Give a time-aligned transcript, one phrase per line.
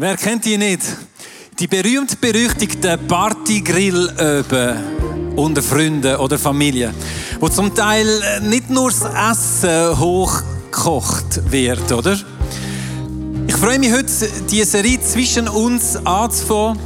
[0.00, 0.82] Wer kennt die nicht?
[1.58, 4.76] Die berühmt-berüchtigten Partygrill-Öben
[5.34, 6.94] unter Freunden oder Familie,
[7.40, 8.06] wo zum Teil
[8.42, 12.16] nicht nur das Essen hochgekocht wird, oder?
[13.48, 14.06] Ich freue mich heute,
[14.48, 16.78] diese Serie zwischen uns anzufangen.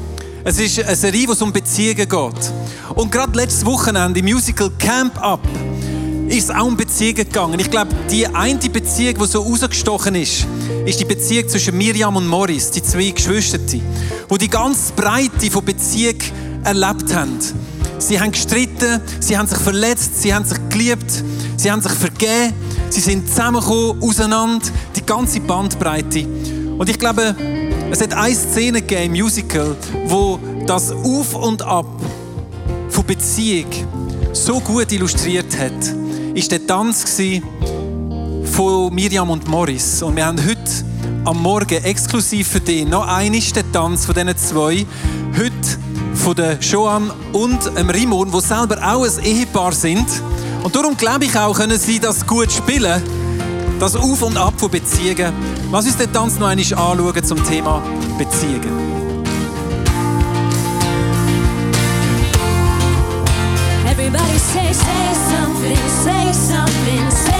[0.42, 2.52] Es ist eine Serie, wo es um Beziehungen geht.
[2.94, 5.46] Und gerade letztes Wochenende im Musical Camp Up
[6.32, 7.60] ist es auch um Beziehungen gegangen.
[7.60, 10.46] Ich glaube, die eine Beziehung, die so rausgestochen ist,
[10.86, 13.58] ist die Beziehung zwischen Miriam und Morris, die zwei Geschwister,
[14.30, 16.16] wo die ganze Breite von Beziehung
[16.64, 17.38] erlebt haben.
[17.98, 21.22] Sie haben gestritten, sie haben sich verletzt, sie haben sich geliebt,
[21.58, 22.54] sie haben sich vergeben,
[22.88, 26.26] sie sind zusammengekommen, auseinander, die ganze Bandbreite.
[26.78, 27.36] Und ich glaube,
[27.90, 29.76] es hat eine Szene gegeben im Musical,
[30.06, 32.00] wo das Auf und Ab
[32.88, 33.66] von Beziehung
[34.32, 36.01] so gut illustriert hat
[36.34, 37.04] ist der Tanz
[38.44, 40.02] von Miriam und Morris.
[40.02, 40.70] Und wir haben heute
[41.24, 44.86] am Morgen exklusiv für dich noch einmal den Tanz von diesen zwei.
[45.36, 45.78] Heute
[46.14, 50.06] von der Joan und dem Rimon, die selber auch ein Ehepaar sind.
[50.62, 53.02] Und darum glaube ich auch, können sie das gut spielen.
[53.78, 55.32] Das Auf und Ab von Beziehungen.
[55.70, 57.82] Lass uns den Tanz noch einmal anschauen zum Thema
[58.16, 58.92] Beziehungen.
[63.86, 66.21] Everybody say, say something, say
[66.84, 67.31] something, say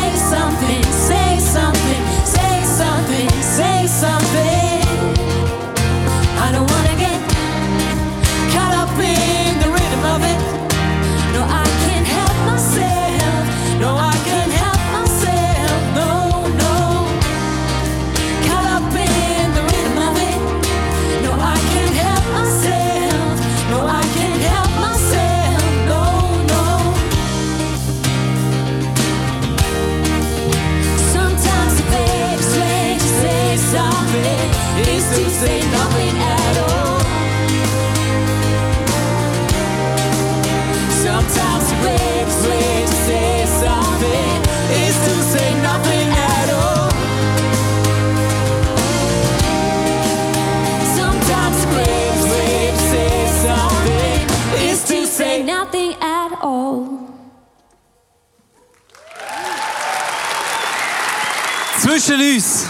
[61.93, 62.65] Zwischen uns.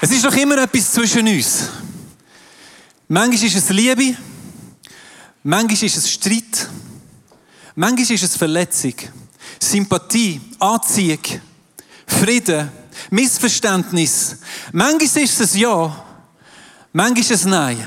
[0.00, 1.68] Es ist doch immer etwas zwischen uns.
[3.06, 4.16] Manchmal ist es Liebe,
[5.44, 6.68] manchmal ist es Streit,
[7.76, 8.94] manchmal ist es Verletzung,
[9.60, 11.22] Sympathie, Anziehung,
[12.08, 12.72] Frieden,
[13.10, 14.38] Missverständnis.
[14.72, 16.04] Manchmal ist es Ja,
[16.92, 17.86] manchmal ist es Nein,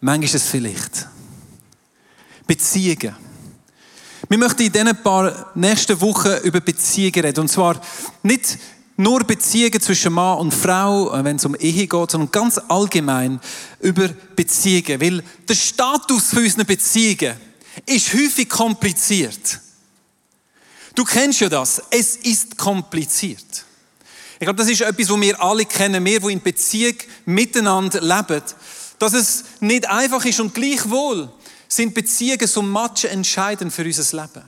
[0.00, 1.08] manchmal ist es vielleicht.
[2.46, 3.29] Beziehungen.
[4.30, 7.40] Wir möchten in diesen paar nächsten Wochen über Beziehungen reden.
[7.40, 7.80] Und zwar
[8.22, 8.58] nicht
[8.96, 13.40] nur Beziehungen zwischen Mann und Frau, äh, wenn es um Ehe geht, sondern ganz allgemein
[13.80, 15.00] über Beziehungen.
[15.00, 17.34] Weil der Status für unsere Beziehungen
[17.86, 19.58] ist häufig kompliziert.
[20.94, 21.82] Du kennst ja das.
[21.90, 23.64] Es ist kompliziert.
[24.34, 26.94] Ich glaube, das ist etwas, was wir alle kennen, wir, die in Beziehung
[27.26, 28.44] miteinander leben,
[29.00, 31.32] dass es nicht einfach ist und gleichwohl
[31.72, 34.42] sind Beziehungen so much entscheidend für unser Leben.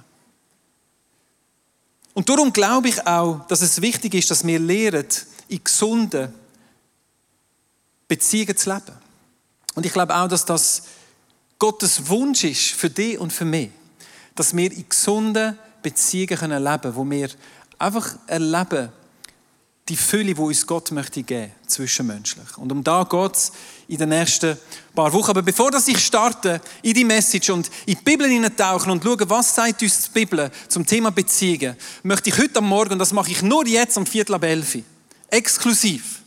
[2.15, 5.07] Und darum glaube ich auch, dass es wichtig ist, dass wir lernen,
[5.49, 6.35] in gesunden
[8.09, 8.93] Beziehungen zu leben.
[9.75, 10.83] Und ich glaube auch, dass das
[11.59, 13.71] Gottes Wunsch ist für dich und für mich,
[14.35, 17.31] dass wir in gesunden Beziehungen leben können, wo wir
[17.79, 18.91] einfach erleben,
[19.93, 22.57] die Fülle, die uns Gott möchte geben, zwischenmenschlich.
[22.57, 23.53] Und um da geht es
[23.89, 24.57] in den nächsten
[24.95, 25.33] paar Wochen.
[25.33, 29.55] Aber bevor ich starte in die Message und in die Bibel hineintauchen und schaue, was
[29.55, 33.33] sagt uns die Bibel zum Thema Beziehungen, möchte ich heute am Morgen, und das mache
[33.33, 34.79] ich nur jetzt am Viertel ab elf,
[35.29, 36.23] exklusiv,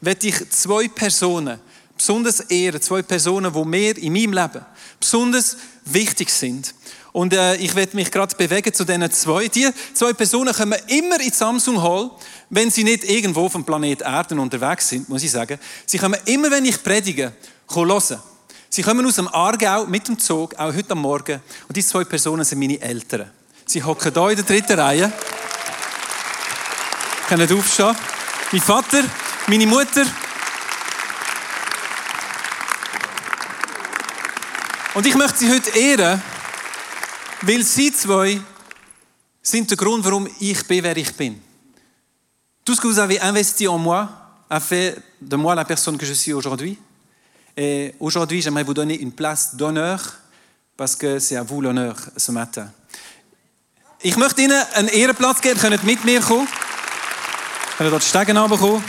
[0.00, 1.60] werde ich zwei Personen
[1.98, 4.64] besonders ehren, zwei Personen, die mir in meinem Leben
[4.98, 6.74] besonders wichtig sind.
[7.12, 9.48] Und äh, ich werde mich gerade bewegen zu diesen zwei.
[9.48, 12.10] Die zwei Personen kommen immer in Samsung Hall,
[12.50, 15.58] wenn sie nicht irgendwo vom Planet Erden unterwegs sind, muss ich sagen.
[15.86, 17.32] Sie kommen immer, wenn ich predige,
[17.72, 18.18] hören.
[18.68, 21.40] Sie kommen aus dem Aargau mit dem Zug, auch heute am Morgen.
[21.66, 23.28] Und diese zwei Personen sind meine Eltern.
[23.66, 25.12] Sie hocken hier in der dritten Reihe.
[27.28, 27.96] Können aufstehen.
[28.52, 29.02] Mein Vater,
[29.48, 30.06] meine Mutter.
[34.94, 36.20] Und ich möchte sie heute ehren,
[37.42, 38.40] weil sie zwei
[39.42, 41.40] sind der Grund, warum ich bin, wer ich bin.
[42.64, 44.08] Tout ce que vous avez investi en moi
[44.48, 46.78] a fait de moi la personne que je suis aujourd'hui.
[47.56, 50.00] Et aujourd'hui, j'aimerais vous donner une place d'honneur
[50.76, 52.70] parce que c'est à vous l'honneur ce matin.
[54.02, 56.48] Ich möchte Ihnen einen Ehrenplatz geben, ihr könnt mit mir kommen.
[57.76, 58.82] Könnt dort Stegen runterkommen.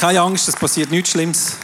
[0.00, 1.56] Keine Angst, es passiert nichts Schlimmes.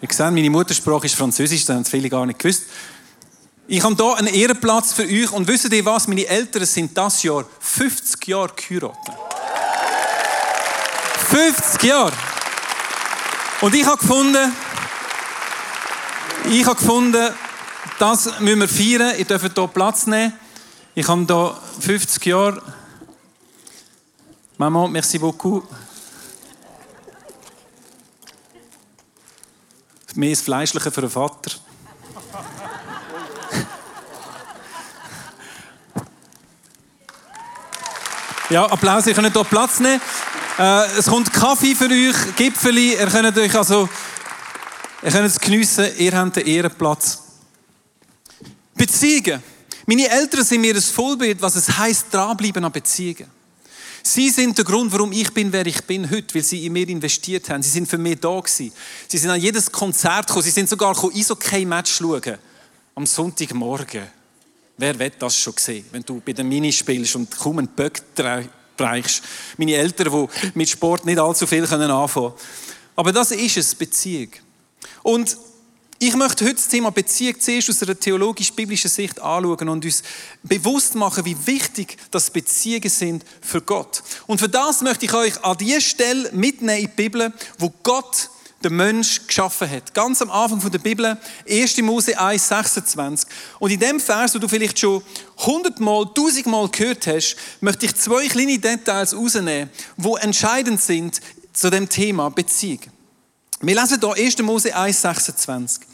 [0.00, 2.64] Ich sehe, meine Muttersprache ist Französisch, das haben viele gar nicht gewusst.
[3.70, 6.08] Ich habe hier einen Ehrenplatz für euch und wisst ihr was?
[6.08, 9.14] Meine Eltern sind das Jahr 50 Jahre geheiratet.
[11.28, 12.14] 50 Jahre!
[13.60, 14.52] Und ich habe gefunden,
[16.48, 17.34] ich habe gefunden,
[17.98, 19.18] das müssen wir feiern.
[19.18, 20.32] Ihr dürft hier Platz nehmen.
[20.94, 22.62] Ich habe hier 50 Jahre.
[24.56, 25.68] Maman, merci beaucoup.
[30.14, 31.67] Mehr das Fleischliche für den Vater.
[38.50, 40.00] Ja, Applaus, ihr könnt hier Platz nehmen.
[40.58, 43.86] Äh, es kommt Kaffee für euch, Gipfeli, ihr könnt euch also,
[45.02, 47.24] ihr könnt es geniessen, ihr habt den Ehrenplatz.
[48.74, 49.42] Beziehungen.
[49.84, 53.30] Meine Eltern sind mir ein Vollbild, was es heisst, dranbleiben an Beziehungen.
[54.02, 56.88] Sie sind der Grund, warum ich bin, wer ich bin heute, weil sie in mir
[56.88, 57.62] investiert haben.
[57.62, 58.72] Sie sind für mich da gewesen.
[59.08, 60.44] Sie sind an jedes Konzert gekommen.
[60.44, 62.38] Sie sind sogar Eishockey-Match schauen.
[62.94, 64.17] Am Sonntagmorgen.
[64.80, 68.00] Wer wird das schon sehen, wenn du bei der Mini spielst und kaum einen Böck
[68.78, 69.22] reichst?
[69.56, 72.32] Meine Eltern, die mit Sport nicht allzu viel anfangen können.
[72.94, 74.28] Aber das ist es, Beziehung.
[75.02, 75.36] Und
[75.98, 80.04] ich möchte heute das Thema Beziehung zuerst aus einer theologisch-biblischen Sicht anschauen und uns
[80.44, 84.04] bewusst machen, wie wichtig das Beziehungen sind für Gott.
[84.28, 88.30] Und für das möchte ich euch an die Stelle mitnehmen in die Bibel, wo Gott
[88.62, 89.94] den Mensch geschaffen hat.
[89.94, 91.16] Ganz am Anfang der Bibel,
[91.48, 91.78] 1.
[91.78, 93.28] Mose 1, 26.
[93.58, 95.02] Und in dem Vers, wo du vielleicht schon
[95.38, 101.20] hundertmal, tausendmal gehört hast, möchte ich zwei kleine Details rausnehmen, die entscheidend sind
[101.52, 102.80] zu dem Thema Beziehung.
[103.60, 104.38] Wir lesen hier 1.
[104.38, 105.84] Mose 1, 26.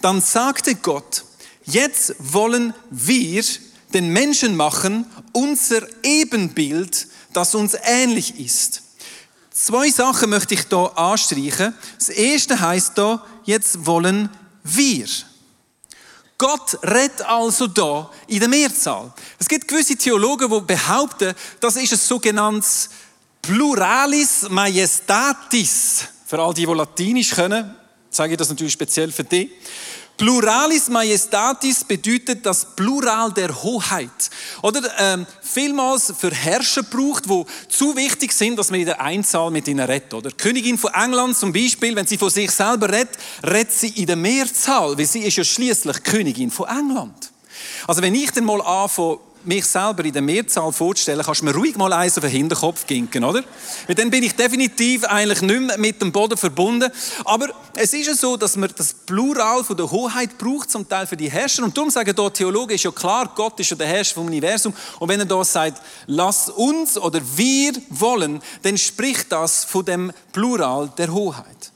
[0.00, 1.24] Dann sagte Gott,
[1.64, 3.44] jetzt wollen wir
[3.94, 8.81] den Menschen machen, unser Ebenbild, das uns ähnlich ist.
[9.52, 11.74] Zwei Sachen möchte ich hier anstreichen.
[11.98, 14.30] Das erste heißt hier, jetzt wollen
[14.64, 15.06] wir.
[16.38, 19.12] Gott redet also da in der Mehrzahl.
[19.38, 22.90] Es gibt gewisse Theologen, die behaupten, das ist ein sogenanntes
[23.42, 26.04] Pluralis Majestatis.
[26.26, 27.76] Für all die, die Latinisch können,
[28.10, 29.50] sage ich das natürlich speziell für dich.
[30.22, 34.30] Pluralis Majestatis bedeutet das Plural der Hoheit.
[34.62, 39.50] Oder ähm, vielmals für Herrscher braucht, wo zu wichtig sind, dass man in der Einzahl
[39.50, 40.14] mit ihnen redet.
[40.14, 43.88] Oder die Königin von England zum Beispiel, wenn sie von sich selber redet, redet sie
[43.88, 47.32] in der Mehrzahl, weil sie ist ja schließlich Königin von England.
[47.88, 51.54] Also wenn ich dann mal anfange, mich selber in der Mehrzahl vorzustellen, kannst du mir
[51.54, 53.42] ruhig mal eins auf den Hinterkopf ginken, oder?
[53.86, 56.90] Weil dann bin ich definitiv eigentlich nicht mehr mit dem Boden verbunden.
[57.24, 61.06] Aber es ist ja so, dass man das Plural von der Hoheit braucht, zum Teil
[61.06, 61.64] für die Herrscher.
[61.64, 64.74] Und darum sagen hier Theologen, ist ja klar, Gott ist ja der Herrscher vom Universum.
[64.98, 70.12] Und wenn er da sagt, lass uns oder wir wollen, dann spricht das von dem
[70.32, 71.72] Plural der Hoheit.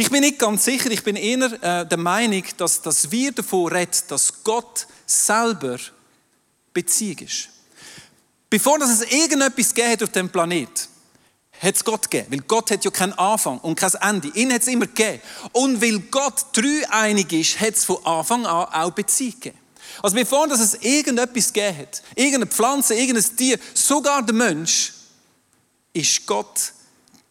[0.00, 3.72] Ich bin nicht ganz sicher, ich bin eher äh, der Meinung, dass, dass wir davon
[3.72, 5.76] reden, dass Gott selber
[6.82, 7.48] Beziehung ist.
[8.48, 10.88] Bevor es irgendetwas gegeben hat auf dem Planet,
[11.60, 12.28] hat es Gott gegeben.
[12.30, 14.28] Weil Gott hat ja keinen Anfang und kein Ende.
[14.28, 15.20] Ihn hat es immer gegeben.
[15.52, 19.58] Und weil Gott dreieinig ist, hat es von Anfang an auch Beziehung gegeben.
[20.02, 24.92] Also bevor es irgendetwas gegeben hat, irgendeine Pflanze, irgendein Tier, sogar der Mensch,
[25.92, 26.72] ist Gott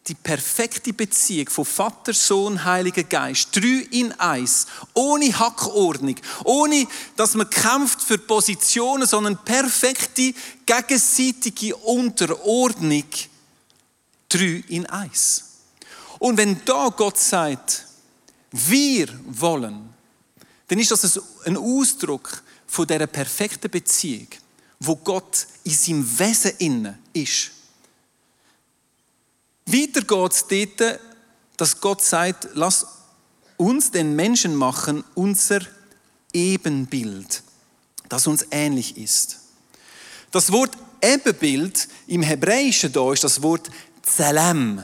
[0.07, 3.55] die perfekte Beziehung von Vater, Sohn, Heiliger Geist.
[3.55, 4.67] Drei in eins.
[4.93, 6.15] Ohne Hackordnung.
[6.43, 10.33] Ohne, dass man kämpft für Positionen, sondern perfekte,
[10.65, 13.03] gegenseitige Unterordnung.
[14.29, 15.43] Drei in eins.
[16.19, 17.85] Und wenn da Gott sagt,
[18.51, 19.93] wir wollen,
[20.67, 24.27] dann ist das ein Ausdruck von dieser perfekten Beziehung,
[24.79, 27.51] wo Gott in seinem Wesen inne ist.
[29.67, 31.00] Weiter geht es dort,
[31.57, 32.88] dass Gott sagt, lass
[33.57, 35.59] uns den Menschen machen, unser
[36.31, 37.43] Ebenbild,
[38.07, 39.39] das uns ähnlich ist.
[40.31, 40.71] Das Wort
[41.01, 43.69] Ebenbild im Hebräischen da ist das Wort
[44.01, 44.83] Zelem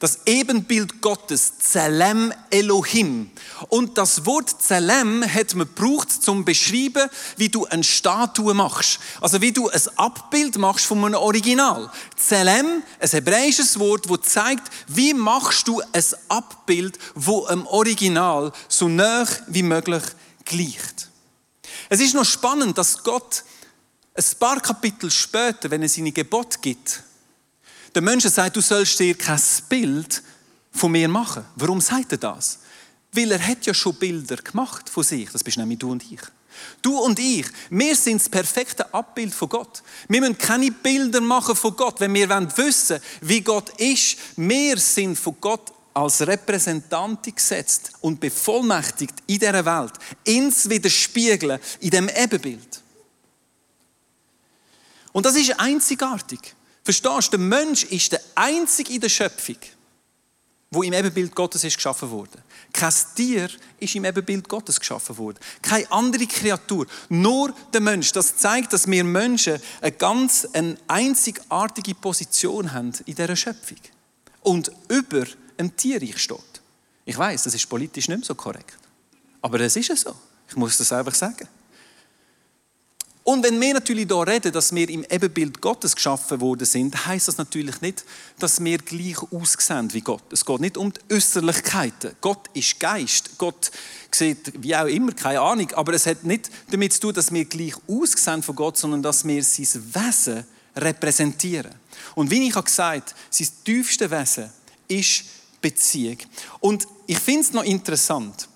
[0.00, 3.30] das Ebenbild Gottes, Zelem Elohim.
[3.68, 8.98] Und das Wort Zelem hat man gebraucht, zum beschreiben, wie du eine Statue machst.
[9.20, 11.90] Also wie du ein Abbild machst von einem Original.
[12.16, 18.88] Zelem, ein hebräisches Wort, wo zeigt, wie machst du ein Abbild, wo einem Original so
[18.88, 20.02] nah wie möglich
[20.46, 21.10] gleicht.
[21.90, 23.44] Es ist noch spannend, dass Gott
[24.14, 27.02] ein paar Kapitel später, wenn er seine Gebote gibt,
[27.94, 30.22] der Mensch sagt, du sollst dir kein Bild
[30.72, 31.44] von mir machen.
[31.56, 32.60] Warum sagt er das?
[33.12, 35.30] Weil er hat ja schon Bilder gemacht von sich.
[35.30, 36.20] Das bist nämlich du und ich.
[36.82, 39.82] Du und ich, wir sind das perfekte Abbild von Gott.
[40.08, 44.18] Wir müssen keine Bilder machen von Gott, wenn wir wissen wollen, wie Gott ist.
[44.36, 49.92] Wir sind von Gott als Repräsentantin gesetzt und bevollmächtigt in dieser Welt,
[50.24, 52.82] ins Widerspiegeln, in dem Ebenbild.
[55.12, 56.54] Und das ist einzigartig.
[56.82, 57.36] Verstehst du?
[57.36, 59.56] Der Mensch ist der Einzige in der Schöpfung,
[60.70, 62.42] wo im Ebenbild Gottes ist geschaffen wurde.
[62.72, 65.38] Kein Tier ist im Ebenbild Gottes geschaffen worden.
[65.60, 66.86] Keine andere Kreatur.
[67.08, 68.12] Nur der Mensch.
[68.12, 73.78] Das zeigt, dass wir Menschen eine ganz eine einzigartige Position haben in dieser Schöpfung.
[74.42, 75.26] Und über
[75.58, 76.38] einem Tierreich steht.
[77.04, 78.78] Ich weiß, das ist politisch nicht mehr so korrekt.
[79.42, 80.14] Aber es ist so.
[80.48, 81.48] Ich muss das einfach sagen.
[83.30, 87.28] Und wenn wir natürlich hier reden, dass wir im Ebenbild Gottes geschaffen worden sind, heißt
[87.28, 88.04] das natürlich nicht,
[88.40, 90.24] dass wir gleich aussehen wie Gott.
[90.32, 92.16] Es geht nicht um die Äußerlichkeiten.
[92.20, 93.38] Gott ist Geist.
[93.38, 93.70] Gott
[94.10, 95.70] sieht wie auch immer, keine Ahnung.
[95.76, 99.24] Aber es hat nicht damit zu tun, dass wir gleich aussehen von Gott, sondern dass
[99.24, 100.44] wir sein Wesen
[100.74, 101.76] repräsentieren.
[102.16, 104.50] Und wie ich habe gesagt, sein tiefste Wesen
[104.88, 105.22] ist
[105.62, 106.18] Beziehung.
[106.58, 108.48] Und ich finde es noch interessant.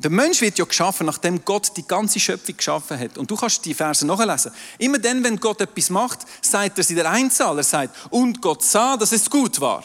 [0.00, 3.18] Der Mensch wird ja geschaffen, nachdem Gott die ganze Schöpfung geschaffen hat.
[3.18, 4.52] Und du kannst die Verse nachlesen.
[4.78, 7.56] Immer dann, wenn Gott etwas macht, sagt er es in der Einzahl.
[7.58, 9.84] Er sagt, und Gott sah, dass es gut war.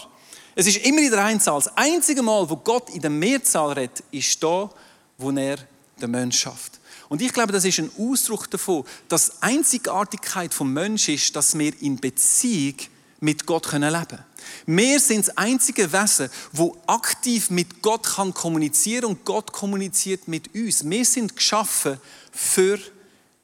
[0.56, 1.60] Es ist immer in der Einzahl.
[1.60, 4.70] Das einzige Mal, wo Gott in der Mehrzahl redet, ist da,
[5.18, 5.58] wo er
[6.02, 6.80] den Mensch schafft.
[7.10, 11.74] Und ich glaube, das ist ein Ausdruck davon, dass Einzigartigkeit vom Menschen ist, dass wir
[11.82, 12.76] in Beziehung
[13.20, 14.24] mit Gott leben können.
[14.66, 20.54] Wir sind das einzige Wesen, wo aktiv mit Gott kann kommunizieren und Gott kommuniziert mit
[20.56, 20.90] uns.
[20.90, 22.00] Wir sind geschaffen
[22.32, 22.80] für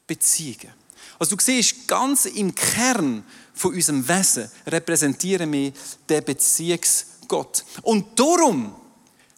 [0.08, 0.74] Beziehungen.
[1.20, 5.72] Also du siehst, ganz im Kern von unserem Wesen repräsentieren wir
[6.10, 7.64] den Beziehungsgott.
[7.82, 8.76] Und darum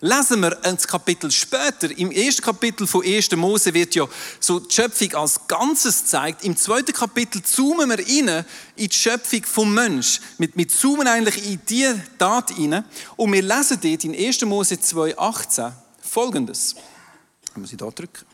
[0.01, 3.31] lesen wir ein Kapitel später, im ersten Kapitel von 1.
[3.31, 4.07] Mose wird ja
[4.39, 6.43] so die Schöpfung als Ganzes gezeigt.
[6.43, 10.19] Im zweiten Kapitel zoomen wir rein in die Schöpfung vom Mensch.
[10.37, 12.83] Wir, zoomen eigentlich in diese Tat rein
[13.15, 14.41] und wir lesen dort in 1.
[14.41, 15.71] Mose 2,18
[16.01, 16.75] folgendes.
[17.63, 18.25] Ich da drücken?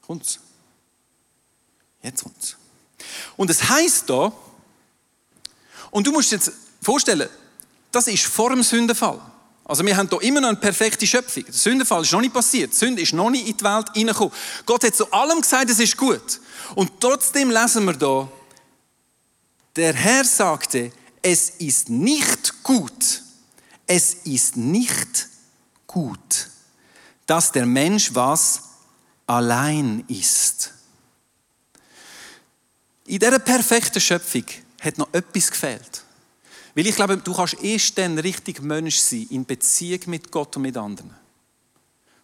[0.00, 0.38] Kommt's?
[2.02, 2.56] Jetzt kommt's.
[3.36, 4.32] Und es heißt da,
[5.90, 6.50] und du musst jetzt
[6.82, 7.28] vorstellen,
[7.92, 9.20] das ist vor dem Sündenfall.
[9.64, 11.44] Also wir haben hier immer noch eine perfekte Schöpfung.
[11.46, 12.72] Der Sündenfall ist noch nicht passiert.
[12.72, 14.34] Die Sünde ist noch nicht in die Welt hineingekommen.
[14.66, 16.40] Gott hat zu allem gesagt, es ist gut.
[16.74, 18.28] Und trotzdem lesen wir hier,
[19.76, 20.92] der Herr sagte,
[21.22, 23.22] es ist nicht gut,
[23.86, 25.28] es ist nicht
[25.86, 26.50] gut,
[27.26, 28.62] dass der Mensch was
[29.26, 30.72] allein ist.
[33.06, 34.44] In dieser perfekten Schöpfung
[34.80, 36.03] hat noch etwas gefehlt.
[36.74, 40.62] Weil ich glaube, du kannst erst dann richtig Mensch sein, in Beziehung mit Gott und
[40.62, 41.14] mit anderen.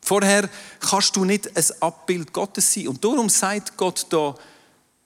[0.01, 0.49] Vorher
[0.81, 2.89] kannst du nicht ein Abbild Gottes sein.
[2.89, 4.35] Und darum sagt Gott da,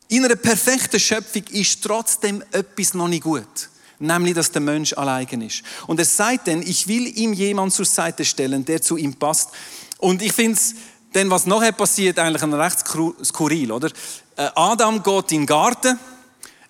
[0.09, 3.71] in einer perfekten Schöpfung ist trotzdem etwas noch nicht gut.
[3.99, 5.63] Nämlich, dass der Mensch allein ist.
[5.87, 9.51] Und er sagt dann, ich will ihm jemand zur Seite stellen, der zu ihm passt.
[9.99, 10.75] Und ich finde es,
[11.15, 12.85] denn was nachher passiert, eigentlich recht
[13.25, 13.89] skurril, oder?
[14.37, 15.99] Äh, Adam geht in den Garten,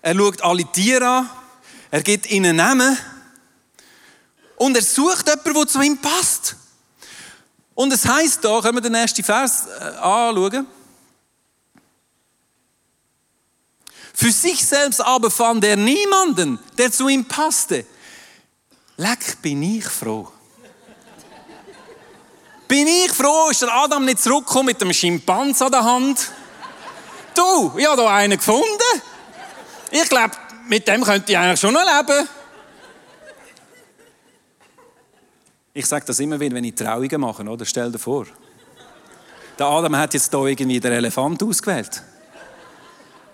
[0.01, 1.29] er schaut alle Tiere an,
[1.91, 2.97] er gibt ihnen Namen
[4.57, 6.55] und er sucht jemanden, der zu ihm passt.
[7.73, 10.65] Und es heißt da, können wir den nächsten Vers äh, anschauen.
[14.13, 17.85] Für sich selbst aber fand er niemanden, der zu ihm passte.
[18.95, 20.31] Leck, bin ich froh.
[22.65, 26.31] bin ich froh, ist der Adam nicht zurückgekommen mit dem Schimpans an der Hand?
[27.35, 29.01] Du, ich habe da einen gefunden.
[29.91, 30.31] Ich glaube,
[30.67, 32.27] mit dem könnte ich eigentlich schon noch leben.
[35.73, 37.65] Ich sage das immer wieder, wenn ich Trauungen mache, oder?
[37.65, 38.25] Stell dir vor.
[39.59, 42.01] Der Adam hat jetzt hier irgendwie den Elefant ausgewählt.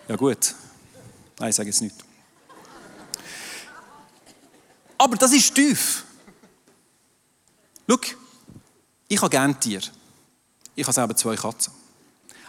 [0.08, 0.56] Ja gut.
[1.40, 1.96] Nein, ich sage jetzt nicht.
[4.98, 6.04] Aber das ist tief.
[7.90, 7.98] Schau,
[9.08, 9.88] ich habe gerne Tiere.
[10.76, 11.74] Ich habe selber zwei Katzen.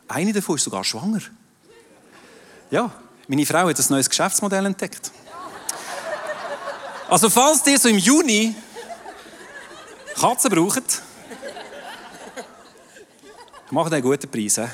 [0.06, 1.20] Eine davon ist sogar schwanger.
[2.70, 2.92] Ja,
[3.32, 5.10] meine Frau hat ein neues Geschäftsmodell entdeckt.
[7.08, 8.54] Also falls ihr so im Juni
[10.14, 11.00] Katzen braucht,
[13.70, 14.56] macht einen guten Preis.
[14.56, 14.66] He?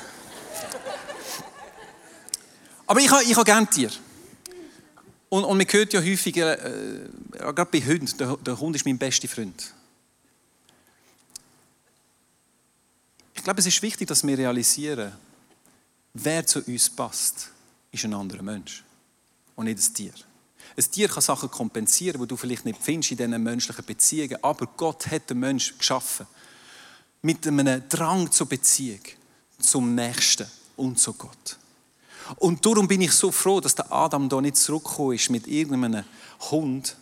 [2.88, 3.92] Aber ich habe, ich habe gerne Tiere.
[5.28, 6.58] Und, und man hört ja häufig, äh,
[7.30, 9.72] gerade bei Hunden, der, der Hund ist mein bester Freund.
[13.36, 15.12] Ich glaube, es ist wichtig, dass wir realisieren,
[16.12, 17.52] wer zu uns passt
[17.90, 18.84] ist ein anderer Mensch
[19.56, 20.12] und nicht ein Tier.
[20.76, 24.66] Ein Tier kann Sachen kompensieren, die du vielleicht nicht findest in diesen menschlichen Beziehungen, aber
[24.76, 26.26] Gott hat den Menschen geschaffen
[27.22, 29.00] mit einem Drang zur Beziehung,
[29.58, 31.58] zum Nächsten und zu Gott.
[32.36, 36.04] Und darum bin ich so froh, dass der Adam da nicht zurückgekommen ist mit irgendeinem
[36.50, 36.96] Hund,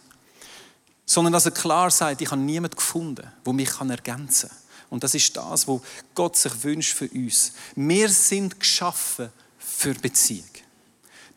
[1.05, 4.59] sondern dass er klar sagt, ich habe niemanden gefunden, der mich ergänzen kann.
[4.89, 5.81] Und das ist das, was
[6.15, 7.53] Gott sich wünscht für uns.
[7.75, 10.45] Wir sind geschaffen für Beziehung.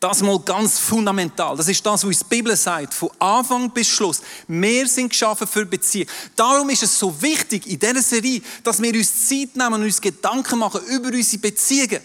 [0.00, 1.54] Das mal ganz fundamental.
[1.58, 4.22] Das ist das, was die Bibel sagt, von Anfang bis Schluss.
[4.48, 6.08] Wir sind geschaffen für Beziehung.
[6.34, 10.00] Darum ist es so wichtig in dieser Serie, dass wir uns Zeit nehmen und uns
[10.00, 12.00] Gedanken machen über unsere Beziehungen.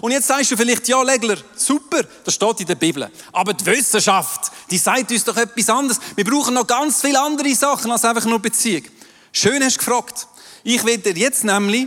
[0.00, 3.08] Und jetzt sagst du vielleicht, ja, Legler, super, das steht in der Bibel.
[3.32, 6.00] Aber die Wissenschaft, die sagt uns doch etwas anderes.
[6.16, 8.82] Wir brauchen noch ganz viele andere Sachen als einfach nur Beziehung.
[9.30, 10.26] Schön hast du gefragt.
[10.64, 11.86] Ich werde dir jetzt nämlich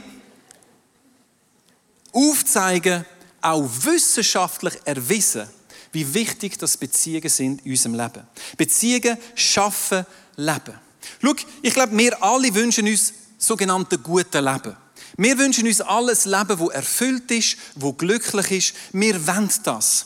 [2.13, 3.05] aufzeigen,
[3.41, 5.47] auch wissenschaftlich erwiesen,
[5.91, 8.23] wie wichtig das Beziehungen sind in unserem Leben.
[8.57, 10.05] Beziehungen schaffen
[10.35, 10.73] Leben.
[11.21, 14.75] Schau, ich glaube, wir alle wünschen uns sogenannte gute Leben.
[15.17, 18.73] Wir wünschen uns alles Leben, das erfüllt ist, das glücklich ist.
[18.93, 20.05] Wir wollen das.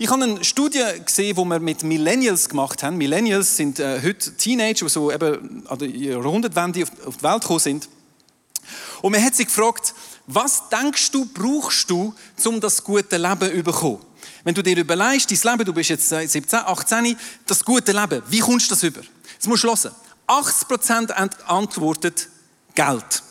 [0.00, 2.96] Ich habe eine Studie gesehen, die wir mit Millennials gemacht haben.
[2.96, 7.40] Millennials sind äh, heute Teenager, die so eben an der Jahrhundertwende auf, auf die Welt
[7.42, 7.88] gekommen sind.
[9.02, 9.94] Und man hat sich gefragt,
[10.28, 14.04] was denkst du, brauchst du, um das gute Leben zu bekommen?
[14.44, 18.40] Wenn du dir überlegst, dein Leben, du bist jetzt 17, 18, das gute Leben, wie
[18.40, 19.00] kommst du das über?
[19.32, 19.94] Jetzt musst du hören.
[20.26, 21.12] 80%
[21.46, 22.28] antwortet
[22.74, 23.22] Geld.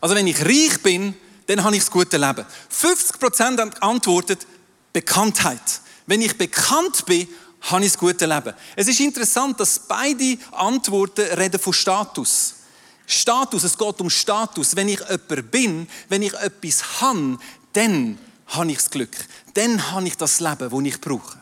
[0.00, 1.14] Also wenn ich reich bin,
[1.46, 2.46] dann habe ich das gute Leben.
[2.72, 4.46] 50% haben geantwortet
[4.92, 5.60] Bekanntheit.
[6.06, 7.28] Wenn ich bekannt bin,
[7.60, 8.54] habe ich das gute Leben.
[8.74, 12.54] Es ist interessant, dass beide Antworten reden von Status.
[13.06, 14.74] Status, es geht um Status.
[14.74, 17.38] Wenn ich jemand bin, wenn ich etwas habe,
[17.72, 19.16] dann habe ich das Glück.
[19.54, 21.38] Dann habe ich das Leben, das ich brauche.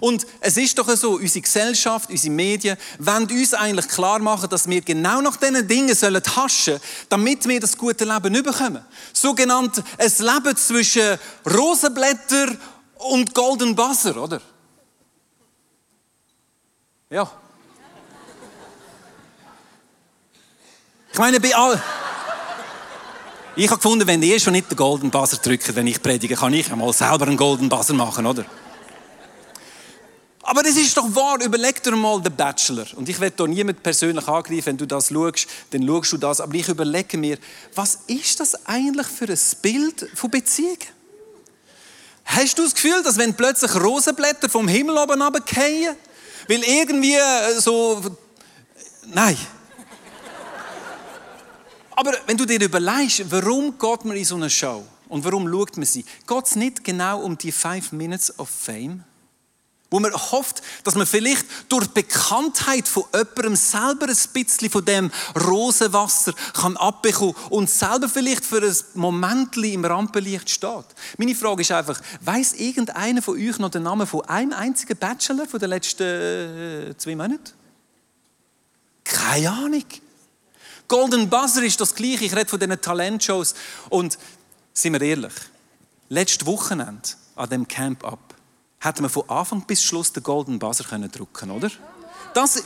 [0.00, 4.68] Und es ist doch so, unsere Gesellschaft, unsere Medien wollen uns eigentlich klar machen, dass
[4.68, 8.84] wir genau nach diesen Dingen sollen haschen, damit wir das gute Leben bekommen.
[9.12, 12.56] Sogenannt ein Leben zwischen Rosenblätter
[12.96, 14.40] und Golden Buzzer, oder?
[17.10, 17.30] Ja.
[21.14, 21.80] Ich meine, bei all...
[23.54, 26.52] Ich habe gefunden, wenn ihr schon nicht den Golden Buzzer drückt, wenn ich predige, kann
[26.52, 28.44] ich ja mal selber einen Golden Buzzer machen, oder?
[30.42, 31.38] Aber das ist doch wahr.
[31.40, 32.86] Überleg dir mal den Bachelor.
[32.96, 34.66] Und ich werde hier niemand persönlich angreifen.
[34.66, 36.40] Wenn du das schaust, dann schaust du das.
[36.40, 37.38] Aber ich überlege mir,
[37.76, 40.78] was ist das eigentlich für ein Bild von Beziehung?
[42.24, 45.94] Hast du das Gefühl, dass wenn plötzlich Rosenblätter vom Himmel oben runterfallen?
[46.48, 48.02] Weil irgendwie äh, so...
[49.12, 49.38] Nein.
[51.96, 54.84] Aber wenn du dir überlegst, warum geht man in so eine Show?
[55.08, 56.04] Und warum schaut man sie?
[56.26, 59.04] Geht es nicht genau um die Five Minutes of Fame?
[59.90, 64.84] Wo man hofft, dass man vielleicht durch die Bekanntheit von jemandem selber ein bisschen von
[64.84, 65.12] dem
[65.46, 70.86] Rosenwasser kann abbekommen und selber vielleicht für ein Moment im Rampenlicht steht.
[71.16, 75.46] Meine Frage ist einfach, weiß irgendeiner von euch noch den Namen von einem einzigen Bachelor
[75.46, 77.52] von den letzten äh, zwei Monaten?
[79.04, 79.84] Keine Ahnung.
[80.94, 82.24] Golden Buzzer ist das Gleiche.
[82.24, 83.56] Ich rede von diesen Talentshows.
[83.90, 84.16] Und
[84.72, 85.32] sind wir ehrlich,
[86.08, 88.20] letztes Wochenende an dem Camp Up
[88.78, 91.68] hätte man von Anfang bis Schluss den Golden Buzzer können drücken, oder?
[92.32, 92.62] Das,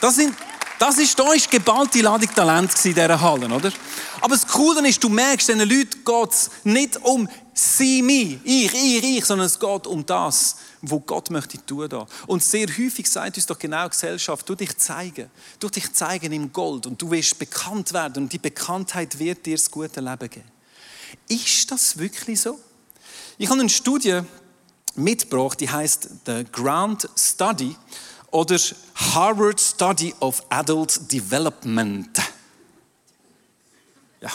[0.00, 0.36] das sind
[0.78, 3.72] das ist, da ist geballte Ladung Talent in dieser Halle, oder?
[4.20, 8.72] Aber das Coole ist, du merkst, diesen Leuten geht es nicht um sie, mich, ich,
[8.72, 12.06] ich, ich, sondern es geht um das, wo Gott möchte tun da.
[12.26, 16.32] Und sehr häufig sagt uns doch genau die Gesellschaft, du dich zeigen, du dich zeigen
[16.32, 20.30] im Gold und du wirst bekannt werden und die Bekanntheit wird dir das gute Leben
[20.30, 20.50] geben.
[21.28, 22.58] Ist das wirklich so?
[23.38, 24.20] Ich habe eine Studie
[24.94, 27.76] mitgebracht, die heißt The Ground Study
[28.30, 28.58] oder
[28.94, 32.18] Harvard Study of Adult Development.
[34.20, 34.30] Ja.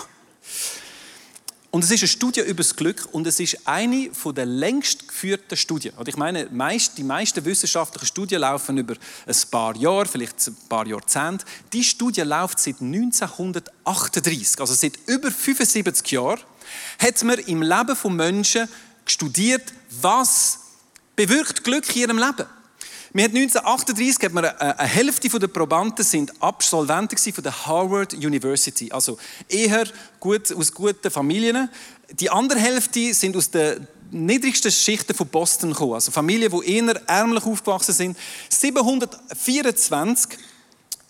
[1.72, 5.58] Und es ist eine Studie über das Glück und es ist eine der längst geführten
[5.58, 5.96] Studien.
[5.96, 10.86] Und ich meine, die meisten wissenschaftlichen Studien laufen über ein paar Jahre, vielleicht ein paar
[10.86, 11.46] Jahrzehnte.
[11.72, 16.42] Die Studie läuft seit 1938, also seit über 75 Jahren,
[17.00, 18.70] hat man im Leben von Menschen
[19.06, 20.60] studiert, was
[21.16, 22.46] bewirkt Glück in ihrem Leben.
[23.16, 28.16] Wir hat 1938 hat man eine, eine Hälfte der Probanden sind Absolventen von der Harvard
[28.16, 29.84] University, also eher
[30.20, 31.70] gut, aus guten Familien.
[32.10, 37.00] Die andere Hälfte sind aus den niedrigsten Schichten von Boston gekommen, also Familien, die eher
[37.06, 38.18] ärmlich aufgewachsen sind.
[38.50, 40.40] 724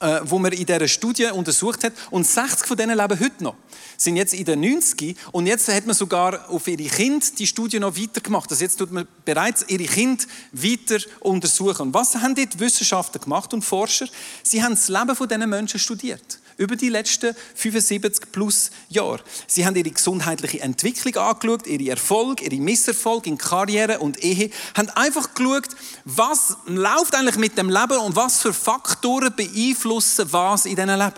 [0.03, 1.93] äh, wo man in dieser Studie untersucht hat.
[2.11, 3.55] Und 60 von denen leben heute noch.
[3.97, 7.79] Sind jetzt in den 90 und jetzt hat man sogar auf ihre Kinder die Studie
[7.79, 8.51] noch weitergemacht.
[8.51, 11.87] Also jetzt tut man bereits ihre Kinder weiter untersuchen.
[11.87, 14.07] Und was haben die Wissenschaftler gemacht und Forscher?
[14.43, 16.39] Sie haben das Leben von diesen Menschen studiert.
[16.57, 19.19] Über die letzten 75 plus Jahre.
[19.47, 24.89] Sie haben ihre gesundheitliche Entwicklung angeschaut, ihre Erfolg, ihre Misserfolg in Karriere und Ehe, haben
[24.91, 25.69] einfach geschaut,
[26.05, 31.13] was läuft eigentlich mit dem Leben und was für Faktoren beeinflussen was in diesem Leben.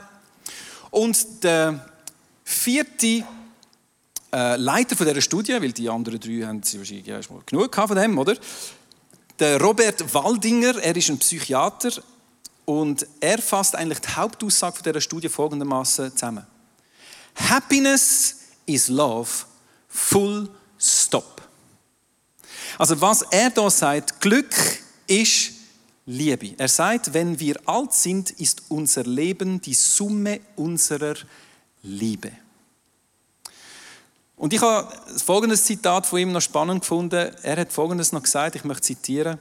[0.92, 1.86] Und der
[2.44, 3.26] vierte
[4.34, 7.96] äh, Leiter von dieser Studie, weil die anderen drei haben sie wahrscheinlich ja, genug von
[7.96, 8.36] dem, oder?
[9.40, 11.92] Der Robert Waldinger, er ist ein Psychiater
[12.66, 16.46] und er fasst eigentlich die Hauptaussage dieser Studie folgendermaßen zusammen.
[17.36, 19.30] Happiness is love,
[19.88, 20.50] full
[20.80, 21.42] stop.
[22.78, 24.54] Also was er da sagt, Glück
[25.08, 25.52] ist
[26.08, 26.54] Liebe.
[26.58, 31.16] Er sagt, wenn wir alt sind, ist unser Leben die Summe unserer
[31.82, 32.32] Liebe.
[34.38, 37.32] Und ich habe folgendes Zitat von ihm noch spannend gefunden.
[37.42, 39.40] Er hat folgendes noch gesagt, ich möchte zitieren.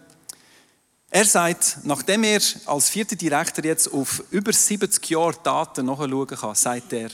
[1.14, 6.56] Er sagt, nachdem er als vierter Direktor jetzt auf über 70 Jahre Daten nachschauen kann,
[6.56, 7.08] sagt er,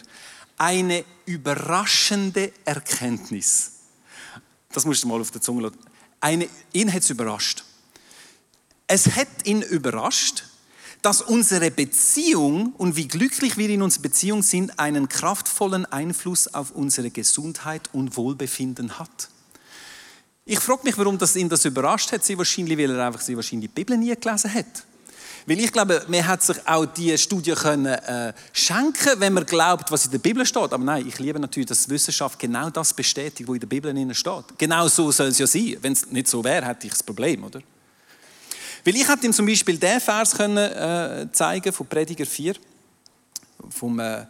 [0.56, 3.72] eine überraschende Erkenntnis.
[4.72, 5.80] Das musst du mal auf der Zunge lassen.
[6.18, 7.62] Eine, ihn hat es überrascht.
[8.86, 10.44] Es hat ihn überrascht,
[11.02, 16.70] dass unsere Beziehung und wie glücklich wir in unserer Beziehung sind, einen kraftvollen Einfluss auf
[16.70, 19.28] unsere Gesundheit und Wohlbefinden hat.
[20.50, 22.24] Ich frage mich, warum das ihn das überrascht hat.
[22.24, 24.84] Sie wahrscheinlich, weil er einfach sie wahrscheinlich die Bibel nie gelesen hat.
[25.46, 29.92] Weil ich glaube, man hat sich auch diese Studie können, äh, schenken wenn man glaubt,
[29.92, 30.72] was in der Bibel steht.
[30.72, 34.44] Aber nein, ich liebe natürlich, dass Wissenschaft genau das bestätigt, was in der Bibel steht.
[34.58, 35.76] Genau so soll es ja sein.
[35.82, 37.60] Wenn es nicht so wäre, hätte ich das Problem, oder?
[38.84, 42.56] Weil ich hätte ihm zum Beispiel den Vers können, äh, zeigen von Prediger 4,
[43.70, 44.26] vom, äh,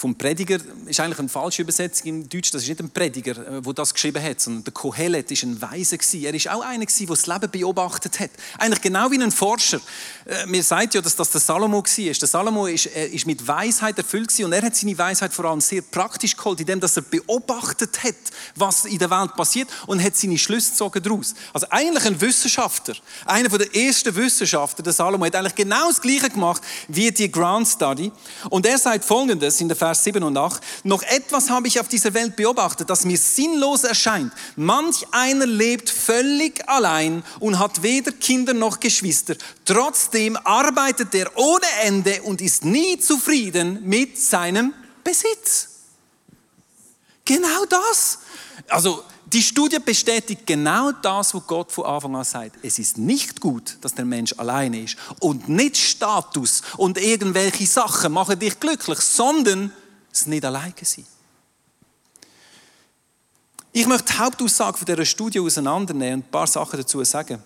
[0.00, 3.58] vom Prediger, ist eigentlich eine falsche Übersetzung im Deutsch, das ist nicht ein Prediger, der
[3.58, 5.98] äh, das geschrieben hat, sondern der Kohelet ist ein Weise.
[6.22, 8.30] Er ist auch einer der das Leben beobachtet hat.
[8.56, 9.78] Eigentlich genau wie ein Forscher.
[10.24, 12.14] Äh, mir sagt ja, dass das der Salomo war.
[12.14, 15.82] Der Salomo ist, ist mit Weisheit erfüllt und er hat seine Weisheit vor allem sehr
[15.82, 18.14] praktisch geholt, indem er beobachtet hat,
[18.56, 21.34] was in der Welt passiert und hat seine Schlüsse gezogen daraus.
[21.52, 22.94] Also eigentlich ein Wissenschaftler,
[23.26, 27.68] einer der ersten Wissenschaftler, der Salomo, hat eigentlich genau das Gleiche gemacht wie die Ground
[27.68, 28.10] Study.
[28.48, 30.62] Und er sagt Folgendes in der Vers 7 und 8.
[30.84, 34.32] Noch etwas habe ich auf dieser Welt beobachtet, das mir sinnlos erscheint.
[34.56, 39.34] Manch einer lebt völlig allein und hat weder Kinder noch Geschwister.
[39.64, 44.74] Trotzdem arbeitet er ohne Ende und ist nie zufrieden mit seinem
[45.04, 45.68] Besitz.
[47.24, 48.18] Genau das.
[48.68, 52.56] Also die Studie bestätigt genau das, was Gott von Anfang an sagt.
[52.64, 58.12] Es ist nicht gut, dass der Mensch alleine ist und nicht Status und irgendwelche Sachen
[58.12, 59.72] machen dich glücklich, sondern
[60.12, 61.06] es nicht alleine sein.
[63.72, 67.42] Ich möchte die Hauptaussage von dieser Studie auseinandernehmen und ein paar Sachen dazu sagen.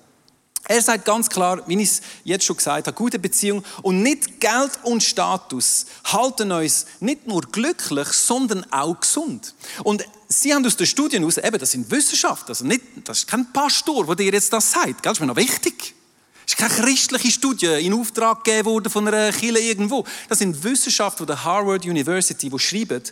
[0.66, 4.40] Er sagt ganz klar, wie ich es jetzt schon gesagt habe, gute Beziehung und nicht
[4.40, 9.54] Geld und Status halten uns nicht nur glücklich, sondern auch gesund.
[9.82, 13.26] Und Sie haben aus den Studien heraus, eben, das sind Wissenschaft, also nicht, das ist
[13.26, 15.94] kein Pastor, der dir jetzt das sagt, das ist mir noch wichtig.
[16.46, 20.04] Es ist keine christliche Studie in Auftrag gegeben worden von einer Kirche irgendwo.
[20.28, 23.02] Das sind Wissenschaftler der Harvard University, die schreiben,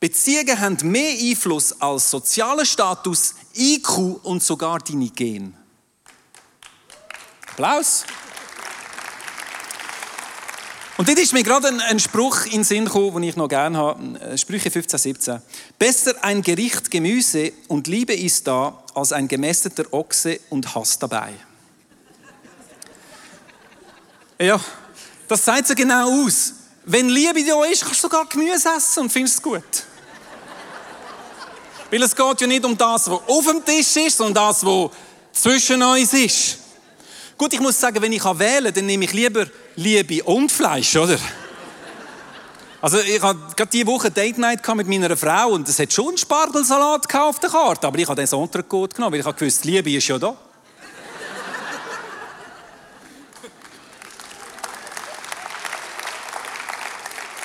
[0.00, 5.54] Beziehungen haben mehr Einfluss als sozialer Status, IQ und sogar deine Gene.
[7.48, 8.04] Applaus.
[10.96, 13.48] Und dort ist mir gerade ein, ein, Spruch in den Sinn gekommen, den ich noch
[13.48, 14.20] gerne habe.
[14.20, 15.42] Äh, Sprüche 15, 17.
[15.78, 21.32] Besser ein Gericht Gemüse und Liebe ist da, als ein gemästeter Ochse und Hass dabei.
[24.44, 24.60] Ja,
[25.28, 26.52] das sagt so genau aus.
[26.84, 29.62] Wenn Liebe da ist, kannst du sogar Gemüse essen und findest es gut.
[31.90, 34.90] Weil es geht ja nicht um das, was auf dem Tisch ist, sondern das, was
[35.32, 36.58] zwischen uns ist.
[37.38, 40.96] Gut, ich muss sagen, wenn ich wählen kann, dann nehme ich lieber Liebe und Fleisch,
[40.96, 41.18] oder?
[42.80, 46.08] Also ich hatte gerade diese Woche Date Night mit meiner Frau und es hat schon
[46.08, 49.90] einen Spargelsalat auf der Karte, aber ich habe den Sonntag genommen, weil ich gewusst, Liebe
[49.90, 50.36] ist ja da.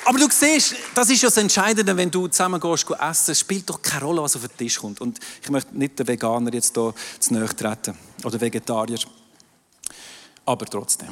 [0.10, 3.70] Aber du siehst, das ist ja das Entscheidende, wenn du zusammen gehst, essen, es spielt
[3.70, 5.02] doch keine Rolle, was auf den Tisch kommt.
[5.02, 7.96] Und ich möchte nicht den Veganer jetzt hier zu nahe treten.
[8.24, 8.98] Oder Vegetarier
[10.48, 11.10] aber trotzdem.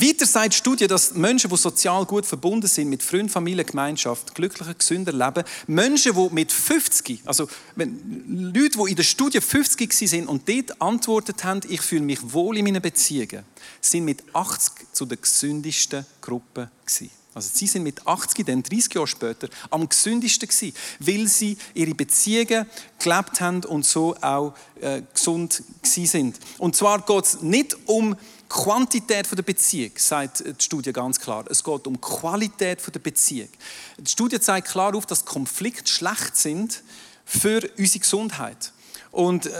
[0.00, 4.34] Weiter sagt die Studie, dass Menschen, die sozial gut verbunden sind, mit Freunden, Familie, Gemeinschaft,
[4.34, 5.44] glücklicher, gesünder leben.
[5.66, 11.42] Menschen, die mit 50, also Leute, die in der Studie 50 sind und dort antwortet
[11.42, 13.44] haben, ich fühle mich wohl in meinen Beziehungen,
[13.80, 17.17] sind mit 80 zu der gesündesten Gruppe gewesen.
[17.38, 21.94] Also sie sind mit 80, dann 30 Jahre später, am gesündesten gewesen, weil sie ihre
[21.94, 22.66] Beziehungen
[22.98, 26.38] gelebt haben und so auch äh, gesund gewesen sind.
[26.58, 28.16] Und zwar geht es nicht um
[28.48, 31.44] Quantität der Beziehung, sagt die Studie ganz klar.
[31.48, 33.50] Es geht um Qualität der Beziehung.
[33.98, 36.82] Die Studie zeigt klar auf, dass Konflikte schlecht sind
[37.24, 38.72] für unsere Gesundheit.
[39.10, 39.50] Und äh,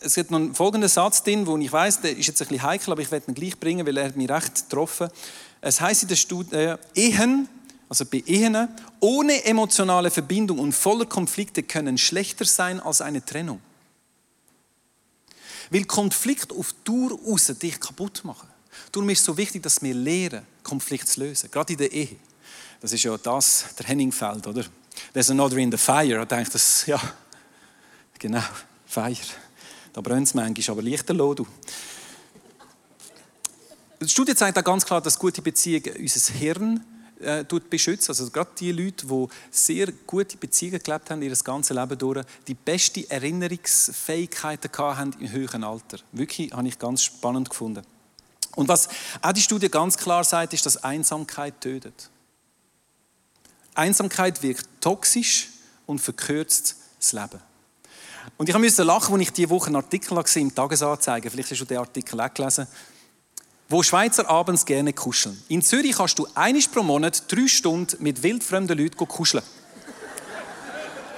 [0.00, 2.64] es gibt noch einen folgenden Satz drin, wo ich weiß, der ist jetzt ein bisschen
[2.64, 5.08] heikel, aber ich werde ihn gleich bringen, weil er mich recht getroffen.
[5.60, 7.48] Es heißt in der Studie, Ehen,
[7.88, 8.68] also bei Ehen,
[9.00, 13.60] ohne emotionale Verbindung und voller Konflikte können schlechter sein als eine Trennung.
[15.70, 18.48] Weil Konflikt auf Dauer raus dich kaputt machen.
[18.92, 21.50] Darum ist es so wichtig, dass wir lernen, Konflikt zu lösen.
[21.50, 22.16] Gerade in der Ehe.
[22.80, 24.64] Das ist ja das, der Henningfeld, oder?
[25.12, 26.22] There's another in the fire.
[26.22, 27.00] Ich denke, das, ja,
[28.18, 28.42] genau,
[28.86, 29.16] Feier.
[29.92, 31.46] Da brennt es manchmal, aber leichter du.
[34.00, 36.84] Die Studie zeigt auch ganz klar, dass gute Beziehungen unser Hirn
[37.20, 38.10] äh, beschützen.
[38.10, 42.54] Also gerade die Leute, die sehr gute Beziehungen gelebt haben, ihr ganzes Leben durch, die
[42.54, 45.98] beste Erinnerungsfähigkeiten haben im höheren Alter.
[46.12, 47.82] Wirklich, habe ich ganz spannend gefunden.
[48.54, 48.88] Und was
[49.22, 52.10] auch die Studie ganz klar sagt, ist, dass Einsamkeit tötet.
[53.74, 55.48] Einsamkeit wirkt toxisch
[55.86, 57.40] und verkürzt das Leben.
[58.38, 61.64] Und ich musste lachen, als ich diese Woche einen Artikel im Tagesanzeiger, vielleicht hast du
[61.64, 62.66] den Artikel auch gelesen,
[63.68, 65.42] wo Schweizer abends gerne kuscheln.
[65.48, 69.42] In Zürich kannst du einisch pro Monat drei Stunden mit wildfremden Leuten kuscheln.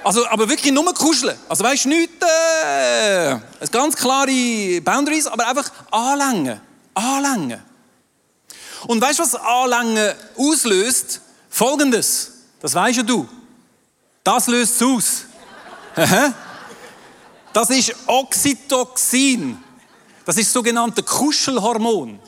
[0.03, 1.37] Also, aber wirklich nur kuscheln.
[1.47, 3.37] Also weißt du, nicht äh,
[3.71, 6.59] ganz klare Boundaries, aber einfach anlängen.
[6.93, 7.61] Anlängen.
[8.87, 11.21] Und weißt du, was Anlängen auslöst?
[11.49, 12.31] Folgendes.
[12.61, 13.27] Das weißt ja du.
[14.23, 15.25] Das löst es aus.
[17.51, 19.57] Das ist Oxytocin.
[20.25, 22.19] Das ist das sogenannte Kuschelhormon.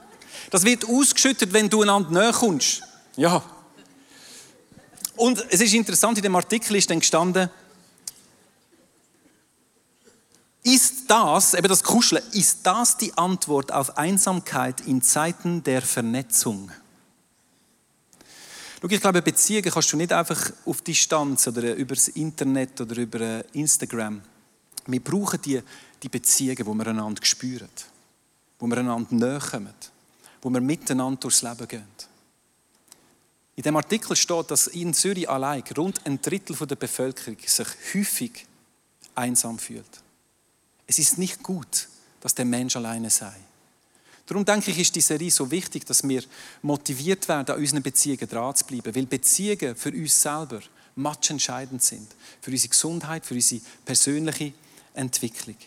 [0.51, 2.83] Das wird ausgeschüttet, wenn du einander näher kommst.
[3.15, 3.41] Ja.
[5.15, 7.49] Und es ist interessant, in dem Artikel ist dann gestanden,
[10.63, 16.69] ist das, eben das Kuscheln, ist das die Antwort auf Einsamkeit in Zeiten der Vernetzung?
[18.81, 22.97] Schau, ich glaube, Beziehungen kannst du nicht einfach auf Distanz oder über das Internet oder
[22.97, 24.21] über Instagram.
[24.85, 25.61] Wir brauchen die,
[26.03, 27.69] die Beziehungen, wo wir einander spüren,
[28.59, 29.73] wo wir einander näher kommen
[30.41, 31.85] wo wir miteinander durchs Leben gehen.
[33.55, 38.47] In dem Artikel steht, dass in Zürich allein rund ein Drittel der Bevölkerung sich häufig
[39.13, 40.01] einsam fühlt.
[40.87, 41.87] Es ist nicht gut,
[42.21, 43.35] dass der Mensch alleine sei.
[44.25, 46.23] Darum denke ich, ist die Serie so wichtig, dass wir
[46.61, 50.61] motiviert werden, an unseren Beziehungen dran zu bleiben, weil Beziehungen für uns selber
[50.95, 52.07] entscheidend sind.
[52.39, 54.53] Für unsere Gesundheit, für unsere persönliche
[54.93, 55.57] Entwicklung.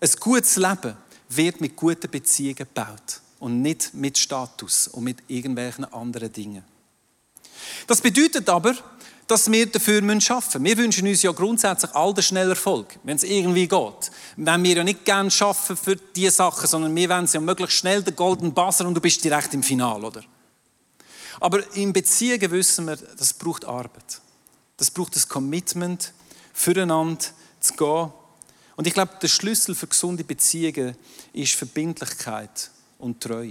[0.00, 0.96] Ein gutes Leben
[1.30, 6.62] wird mit guten Beziehungen gebaut und nicht mit Status und mit irgendwelchen anderen Dingen.
[7.88, 8.72] Das bedeutet aber,
[9.26, 10.64] dass wir dafür arbeiten müssen.
[10.64, 14.10] Wir wünschen uns ja grundsätzlich all den schnellen Erfolg, wenn es irgendwie geht.
[14.36, 18.04] Wenn wir ja nicht gerne arbeiten für diese Sachen, sondern wir wollen ja möglichst schnell
[18.04, 20.22] den Golden Buzzer und du bist direkt im Finale, oder?
[21.40, 24.20] Aber in Beziehungen wissen wir, das braucht Arbeit.
[24.76, 26.12] Das braucht ein Commitment,
[26.52, 27.24] füreinander
[27.58, 28.12] zu gehen.
[28.76, 30.94] Und ich glaube, der Schlüssel für gesunde Beziehungen
[31.32, 32.70] ist Verbindlichkeit
[33.02, 33.50] und treu.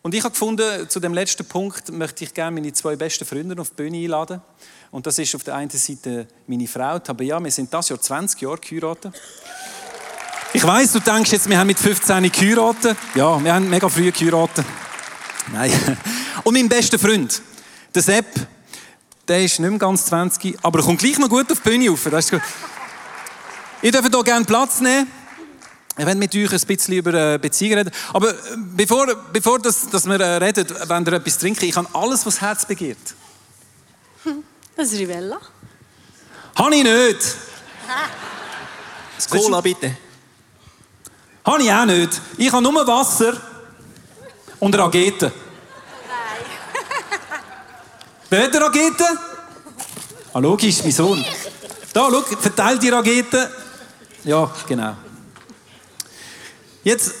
[0.00, 3.60] Und ich habe gefunden, zu dem letzten Punkt möchte ich gerne meine zwei besten Freunde
[3.60, 4.40] auf die Bühne einladen.
[4.90, 7.42] Und das ist auf der einen Seite meine Frau, Tabea.
[7.42, 9.14] Wir sind das Jahr 20 Jahre geheiratet.
[10.52, 12.96] Ich weiß, du denkst jetzt, wir haben mit 15 geheiratet.
[13.14, 14.66] Ja, wir haben mega früh geheiratet.
[15.52, 15.72] Nein.
[16.44, 17.40] Und mein bester Freund,
[17.94, 18.26] der Sepp,
[19.28, 21.90] der ist nicht mehr ganz 20, aber er kommt gleich noch gut auf die Bühne
[21.90, 22.08] rauf.
[22.10, 22.42] Das ist gut.
[23.82, 25.21] Ihr dürft hier gerne Platz nehmen.
[26.02, 27.92] Ich werde mit euch ein bisschen über äh, Beziehungen reden.
[28.12, 31.86] Aber äh, bevor, bevor das, dass wir äh, reden, wenn ihr etwas trinken, ich habe
[31.92, 33.14] alles, was das Herz begehrt.
[34.74, 35.38] Das ist Rivella.
[36.56, 37.36] Habe ich nicht.
[39.30, 39.96] Cola bitte.
[41.44, 42.20] Habe ich auch nicht.
[42.36, 43.40] Ich habe nur Wasser
[44.58, 45.26] und Ragete.
[46.08, 47.20] Nein.
[48.28, 49.06] Wer hat Ragete?
[50.32, 51.24] Ah, logisch, mein Sohn.
[51.92, 53.52] Da, schau, verteilt die Ragete.
[54.24, 54.96] Ja, genau.
[56.84, 57.12] Jetzt.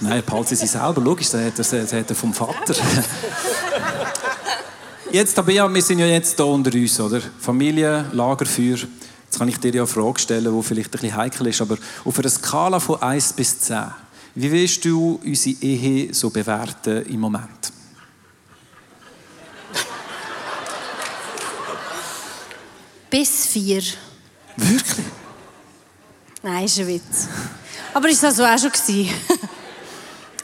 [0.00, 2.74] Nein, behält sie selber, logisch, das hat er, das hat er vom Vater.
[5.10, 7.22] Jetzt, Tabea, wir sind ja jetzt hier unter uns, oder?
[7.40, 8.76] Familie, Lagerfeuer.
[9.24, 11.78] Jetzt kann ich dir ja eine Frage stellen, die vielleicht ein bisschen heikel ist, aber
[12.04, 13.84] auf einer Skala von 1 bis 10,
[14.34, 17.72] wie willst du unsere Ehe so bewerten im Moment?
[23.08, 23.82] Bis 4.
[24.56, 25.06] Wirklich?
[26.42, 27.28] Nein, ist ein Witz.
[27.96, 29.08] Aber ist das so auch schon gewesen?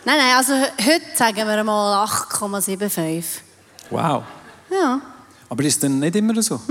[0.07, 3.25] nein, nein, also heute sagen wir mal 8,75.
[3.91, 4.23] Wow.
[4.71, 4.99] Ja.
[5.51, 6.59] Aber ist dann nicht immer so?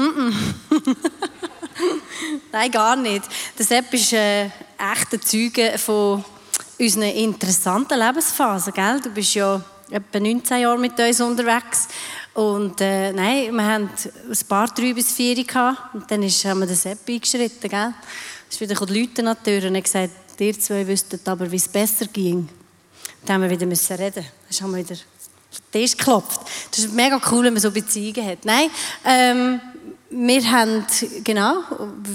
[2.52, 3.26] Nein, gar nicht.
[3.60, 6.26] Der Sepp ist äh, echter Zeuge von
[6.80, 8.74] unseren interessanten Lebensphasen.
[8.74, 9.02] Gell?
[9.02, 11.90] Du bist ja etwa 19 Jahre mit uns unterwegs.
[12.34, 15.94] Und äh, nein, wir haben ein paar drei bis vier gehabt.
[15.94, 17.70] Und dann ist, haben wir den Sepp eingeschritten.
[17.70, 17.94] Gell?
[18.50, 20.10] Es ist wieder die Leute an die Tür und gesagt,
[20.42, 22.50] ihr zwei wüsstet aber, wie es besser ging.
[23.26, 24.26] Dann haben wir wieder reden.
[24.50, 26.42] Dann haben wir wieder den Tisch geklopft.
[26.72, 28.46] Das ist mega cool, wenn man so Beziehungen hat.
[28.46, 28.70] Nein,
[29.06, 29.62] ähm,
[30.14, 30.86] wir haben,
[31.24, 31.64] genau,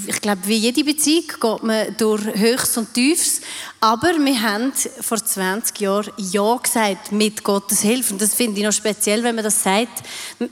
[0.06, 3.40] ich glaube, wie jede Beziehung geht man durch Höchst und Tiefs.
[3.80, 8.12] Aber wir haben vor 20 Jahren Ja gesagt mit Gottes Hilfe.
[8.12, 10.02] Und das finde ich noch speziell, wenn man das sagt.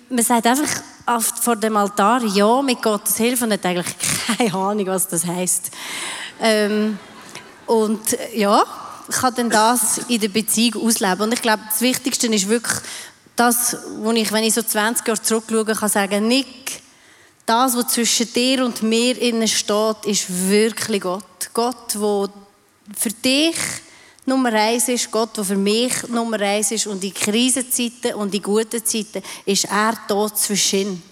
[0.09, 0.83] Man sagt einfach
[1.43, 3.95] vor dem Altar Ja mit Gottes Hilfe und hat eigentlich
[4.39, 5.71] keine Ahnung, was das heißt.
[6.41, 6.99] Ähm,
[7.66, 8.64] und äh, ja,
[9.09, 11.22] ich kann dann das in der Beziehung ausleben.
[11.22, 12.81] Und ich glaube, das Wichtigste ist wirklich
[13.37, 16.83] das, wo ich, wenn ich so 20 Jahre zurückschaue, kann sagen, Nick,
[17.46, 21.50] das, was zwischen dir und mir innen steht, ist wirklich Gott.
[21.53, 22.29] Gott, wo
[22.96, 23.57] für dich
[24.27, 26.87] Nummer eins ist, Gott, der für mich Nummer eins ist.
[26.87, 31.03] Und in Krisenzeiten und in guten Zeiten ist er da zwischen.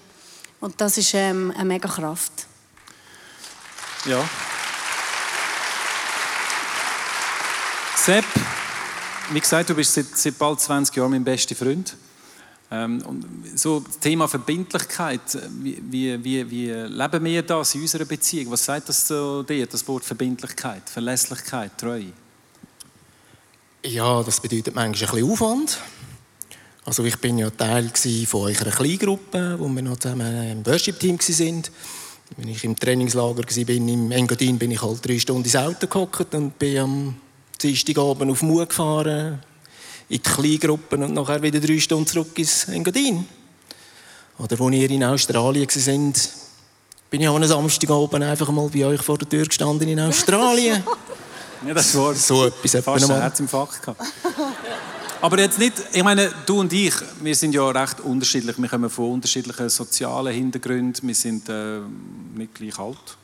[0.61, 2.33] Und das ist ähm, eine mega Kraft.
[4.07, 4.25] Ja.
[8.05, 8.25] Sepp,
[9.33, 11.97] wie gesagt, du bist seit, seit bald 20 Jahren mein bester Freund.
[12.69, 13.25] Ähm, und
[13.57, 15.21] so das Thema Verbindlichkeit,
[15.61, 18.51] wie, wie, wie, wie leben wir das in unserer Beziehung?
[18.51, 22.13] Was sagt das zu dir, das Wort Verbindlichkeit, Verlässlichkeit, Treue?
[23.85, 25.79] Ja, das bedeutet manchmal ein bisschen Aufwand.
[26.85, 27.89] Also ich bin ja Teil
[28.27, 31.63] von eurer Kleingruppe, wo wir noch zusammen im Worship-Team waren.
[32.37, 35.87] Wenn ich im Trainingslager war, bin, im Engadin, bin ich halt drei Stunden ins Auto
[35.87, 37.17] gehockt und bin am
[37.63, 39.41] Dienstagabend auf Mut gefahren,
[40.09, 43.27] in die Kleingruppen und nachher wieder drei Stunden zurück ins Engadin.
[44.39, 46.31] Oder wo ihr in Australien sind,
[47.11, 50.83] bin ich auch am Samstagabend einfach mal bei euch vor der Tür gestanden in Australien.
[51.65, 53.23] Ja, das war So etwas fast ein mal.
[53.23, 54.03] Herzinfarkt gehabt.
[55.21, 58.59] Aber jetzt nicht, ich meine, du und ich, wir sind ja recht unterschiedlich.
[58.59, 61.07] Wir kommen von unterschiedlichen sozialen Hintergründen.
[61.07, 61.79] Wir sind äh,
[62.35, 63.17] nicht gleich alt.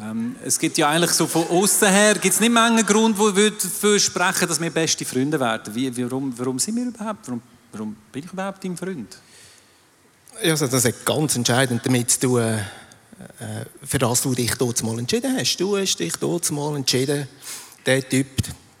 [0.00, 3.34] Ähm, es gibt ja eigentlich so von außen her, gibt es nicht einen Grund, wo
[3.34, 5.74] wir dafür sprechen, dass wir beste Freunde werden.
[5.74, 7.26] Wie, warum, warum sind wir überhaupt?
[7.26, 9.16] Warum, warum bin ich überhaupt dein Freund?
[10.42, 12.64] Ja, Also das hat ganz entscheidend damit zu tun, äh,
[13.82, 15.56] für das du dich dort mal entschieden hast.
[15.56, 17.26] Du hast dich dort mal entschieden,
[17.84, 18.26] der Typ,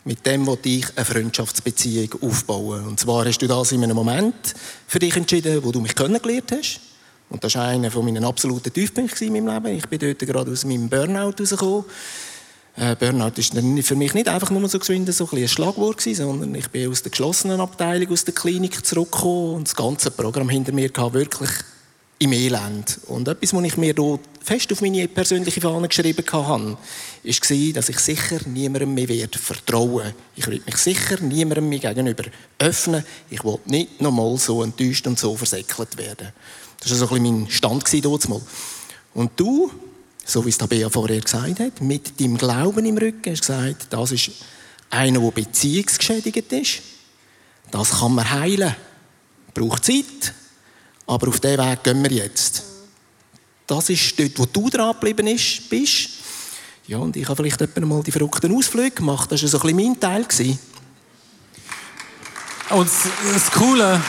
[0.04, 2.86] mit dem will ich eine Freundschaftsbeziehung aufbauen.
[2.86, 4.54] Und zwar hast du das in einem Moment
[4.86, 6.80] für dich entschieden, wo du mich kennengelernt hast.
[7.30, 9.76] Und das war einer von meinen absoluten Tiefpunkten in meinem Leben.
[9.76, 11.84] Ich bin dort gerade aus meinem Burnout rausgekommen.
[12.76, 16.54] Äh, Burnout dann für mich nicht einfach nur so so ein, ein Schlagwort gewesen, sondern
[16.54, 20.72] ich bin aus der geschlossenen Abteilung, aus der Klinik zurückgekommen und das ganze Programm hinter
[20.72, 21.50] mir gehabt, wirklich
[22.20, 22.98] im Elend.
[23.06, 26.76] Und etwas, was ich mir dort fest auf meine persönliche Fahne geschrieben hatte,
[27.24, 29.38] war, dass ich sicher niemandem mehr werde
[30.36, 32.24] Ich werde mich sicher niemandem mehr gegenüber
[32.58, 33.04] öffnen.
[33.30, 36.28] Ich will nicht nochmal so enttäuscht und so versäckelt werden.
[36.80, 38.40] Das war so ein mein Stand mal.
[39.14, 39.70] Und du,
[40.24, 44.12] so wie es Tabea vorher gesagt hat, mit deinem Glauben im Rücken, hast gesagt, das
[44.12, 44.30] ist
[44.90, 46.82] einer, der beziehungsgeschädigt ist.
[47.70, 48.74] Das kann man heilen.
[49.54, 50.34] Braucht Zeit.
[51.06, 52.62] Aber auf diesen Weg gehen wir jetzt.
[53.66, 56.10] Das ist dort, wo du dran geblieben ist- bist.
[56.86, 59.30] Ja, und ich habe vielleicht etwa mal die verrückten Ausflüge gemacht.
[59.30, 60.26] Das war so ein bisschen mein Teil.
[62.70, 62.90] Und
[63.34, 64.02] das Coole,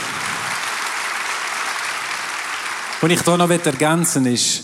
[3.02, 4.64] was ich hier noch ergänzen will, ist,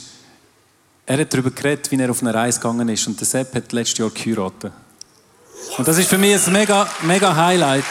[1.05, 3.07] er hat darüber geredet, wie er auf eine Reise gegangen ist.
[3.07, 4.71] Und der Sepp hat letztes Jahr geheiratet.
[5.77, 7.85] Und das ist für mich ein mega, mega Highlight.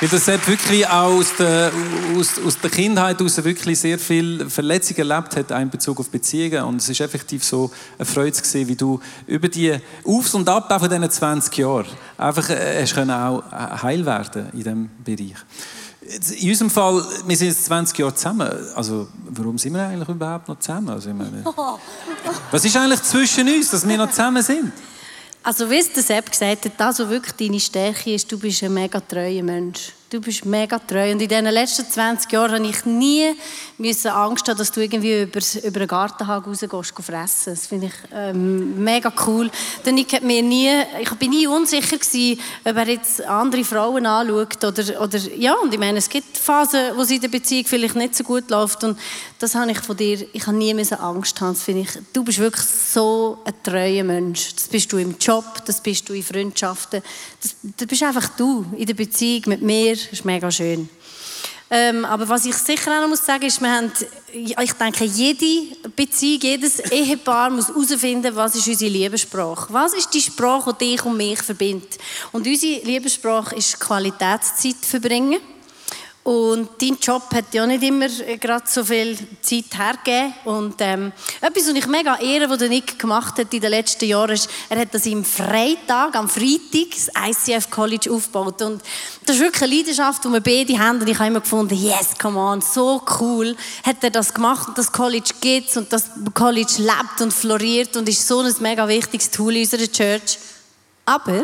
[0.00, 1.70] Weil der Sepp wirklich auch aus der,
[2.18, 6.64] aus, aus der Kindheit heraus wirklich sehr viel Verletzungen erlebt hat, in Bezug auf Beziehungen.
[6.64, 10.48] Und es ist effektiv so eine Freude zu sehen, wie du über die Aufs und
[10.48, 11.86] Ab von diesen 20 Jahren
[12.18, 15.36] einfach äh, hast können auch äh, heil werden in diesem Bereich.
[16.40, 18.50] In unserem Fall, wir sind jetzt 20 Jahre zusammen.
[18.74, 20.90] Also, warum sind wir eigentlich überhaupt noch zusammen?
[20.90, 21.44] Also, ich meine,
[22.50, 24.72] was ist eigentlich zwischen uns, dass wir noch zusammen sind?
[25.44, 28.62] Also wie es der Sepp gesagt hat, das, was wirklich deine Stärke ist, du bist
[28.62, 29.92] ein mega treuer Mensch.
[30.12, 31.10] Du bist mega treu.
[31.10, 33.34] Und in diesen letzten 20 Jahren habe ich nie
[34.04, 37.54] Angst haben, dass du irgendwie über, über einen Gartenhag rausgehst, gehst fressen.
[37.54, 39.50] Das finde ich ähm, mega cool.
[39.86, 40.70] Denn ich, mir nie,
[41.28, 44.62] nie unsicher gewesen, ob er jetzt andere Frauen anschaut.
[44.62, 47.96] Oder, oder, ja, und ich meine, es gibt Phasen, wo es in der Beziehung vielleicht
[47.96, 48.84] nicht so gut läuft.
[48.84, 48.98] Und
[49.38, 51.54] das habe ich von dir, ich habe nie müssen Angst haben.
[51.54, 54.54] Das finde ich, du bist wirklich so ein treuer Mensch.
[54.56, 57.02] Das bist du im Job, das bist du in Freundschaften.
[57.40, 59.96] Das, das bist einfach du in der Beziehung mit mir.
[60.04, 60.88] Das ist mega schön.
[61.74, 63.90] Ähm, aber was ich sicher auch noch muss sagen, ist, wir haben,
[64.34, 69.72] ich denke, jede Beziehung, jedes Ehepaar muss herausfinden, was ist unsere Liebessprache.
[69.72, 71.96] Was ist die Sprache, die dich und mich verbindet?
[72.30, 75.40] Und unsere Liebessprache ist Qualitätszeit verbringen.
[76.24, 80.34] Und dein Job hat ja nicht immer gerade so viel Zeit hergegeben.
[80.44, 84.04] Und ähm, etwas, was ich mega ehre, was der Nick gemacht hat in den letzten
[84.04, 87.08] Jahren, ist, er hat das im Freitag, am Freitag, das
[87.48, 88.62] ICF College aufgebaut.
[88.62, 88.82] Und
[89.26, 91.00] das ist wirklich eine Leidenschaft, die wir beide haben.
[91.00, 94.68] Und ich habe immer gefunden, yes, come on, so cool hat er das gemacht.
[94.68, 98.86] Und das College gibt und das College lebt und floriert und ist so ein mega
[98.86, 100.38] wichtiges Tool in unserer Church.
[101.04, 101.42] Aber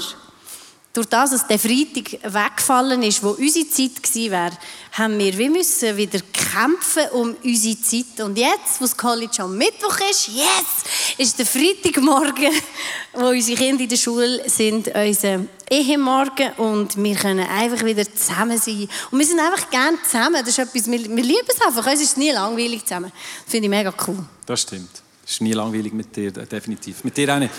[0.93, 4.59] durch das, dass der Freitag weggefallen ist, wo unsere Zeit gewesen wäre,
[4.93, 8.21] haben wir wie müssen wieder kämpfen um unsere Zeit.
[8.25, 12.53] Und jetzt, wo das College am Mittwoch ist, yes, ist der Freitagmorgen,
[13.13, 18.59] wo unsere Kinder in der Schule sind, unser Ehemorgen und wir können einfach wieder zusammen
[18.59, 18.89] sein.
[19.11, 20.41] Und wir sind einfach gerne zusammen.
[20.41, 21.87] Das ist etwas, wir, wir lieben es einfach.
[21.87, 23.13] Uns ist nie langweilig zusammen.
[23.45, 24.25] Das finde ich mega cool.
[24.47, 24.91] Das stimmt.
[25.25, 27.05] Es ist nie langweilig mit dir, definitiv.
[27.05, 27.53] Mit dir auch nicht.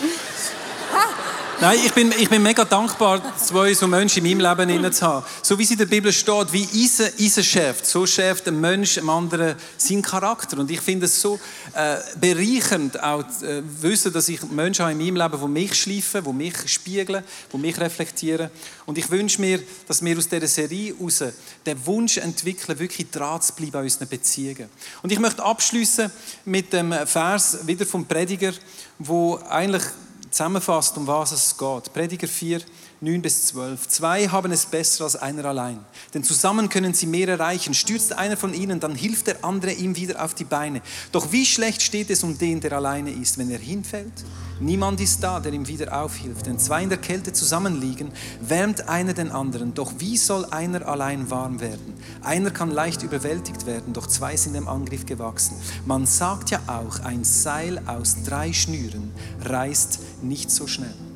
[1.62, 5.26] Nein, ich bin, ich bin mega dankbar, zwei so Menschen in meinem Leben zu haben.
[5.42, 8.94] So wie es in der Bibel steht, wie Eisen Eisen schärft, so schärft ein Mensch
[8.94, 10.56] dem anderen seinen Charakter.
[10.56, 11.38] Und ich finde es so
[11.74, 16.24] äh, bereichernd, auch äh, wissen, dass ich Menschen habe in meinem Leben, die mich schleifen,
[16.24, 18.48] die mich spiegeln, die mich reflektieren.
[18.86, 21.24] Und ich wünsche mir, dass wir aus dieser Serie heraus
[21.66, 24.70] den Wunsch entwickeln, wirklich dran zu bleiben an unseren Beziehungen.
[25.02, 26.10] Und ich möchte abschließen
[26.46, 28.54] mit dem Vers wieder vom Prediger,
[28.98, 29.84] wo eigentlich
[30.30, 31.92] zusammenfasst, um was es geht.
[31.92, 32.60] Prediger 4,
[33.02, 33.88] 9 bis 12.
[33.88, 35.78] Zwei haben es besser als einer allein,
[36.12, 37.72] denn zusammen können sie mehr erreichen.
[37.72, 40.82] Stürzt einer von ihnen, dann hilft der andere ihm wieder auf die Beine.
[41.10, 44.12] Doch wie schlecht steht es um den, der alleine ist, wenn er hinfällt?
[44.60, 46.44] Niemand ist da, der ihm wieder aufhilft.
[46.44, 49.72] Wenn zwei in der Kälte zusammenliegen, wärmt einer den anderen.
[49.72, 51.94] Doch wie soll einer allein warm werden?
[52.20, 55.56] Einer kann leicht überwältigt werden, doch zwei sind dem Angriff gewachsen.
[55.86, 59.10] Man sagt ja auch, ein Seil aus drei Schnüren
[59.42, 61.09] reißt nicht so schnell.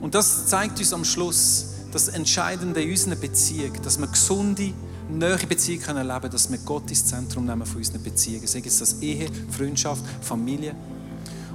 [0.00, 4.72] Und das zeigt uns am Schluss das Entscheidende in unserer Beziehung, dass wir gesunde,
[5.08, 8.46] neue Beziehungen erleben können, dass wir Gott ins Zentrum nehmen von unseren Beziehungen.
[8.46, 10.74] Sei es das Ehe, Freundschaft, Familie.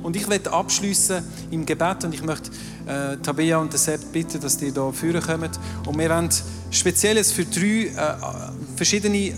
[0.01, 1.21] Und ich werde abschließen
[1.51, 2.51] im Gebet und ich möchte
[2.87, 5.51] äh, Tabea und Sepp bitten, dass die hier führen kommen.
[5.85, 6.29] Und wir werden
[6.71, 8.15] speziell jetzt für drei äh,
[8.77, 9.33] verschiedene äh,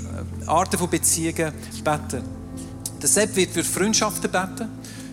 [0.46, 1.52] Arten von Beziehungen
[1.84, 2.22] beten.
[3.02, 4.70] Der Sepp wird für Freundschaften beten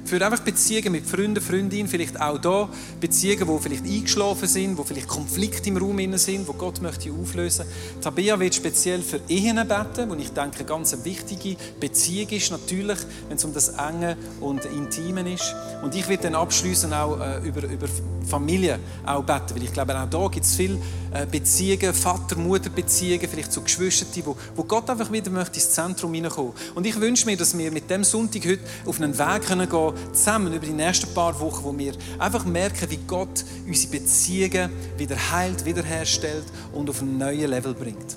[0.08, 2.68] für einfach Beziehungen mit Freunden, Freundinnen, vielleicht auch da
[3.00, 7.66] Beziehungen, die vielleicht eingeschlafen sind, wo vielleicht Konflikte im Raum sind, wo Gott möchte auflösen.
[8.00, 12.98] Tabea wird speziell für Ehen beten, wo ich denke, eine ganz wichtige Beziehung ist natürlich,
[13.28, 15.54] wenn es um das Enge und Intime ist.
[15.82, 17.86] Und ich werde dann abschließen auch äh, über, über
[18.28, 20.78] Familie auch beten, weil ich glaube, auch da gibt es viele
[21.12, 26.52] äh, Beziehungen, Vater-Mutter-Beziehungen, vielleicht zu Geschwistern, wo, wo Gott einfach wieder möchte ins Zentrum hineinkommen.
[26.74, 29.92] Und ich wünsche mir, dass wir mit dem Sonntag heute auf einen Weg können gehen
[30.12, 35.16] zusammen über die nächsten paar Wochen, wo wir einfach merken, wie Gott unsere Beziehungen wieder
[35.32, 38.16] heilt, wiederherstellt und auf ein neues Level bringt.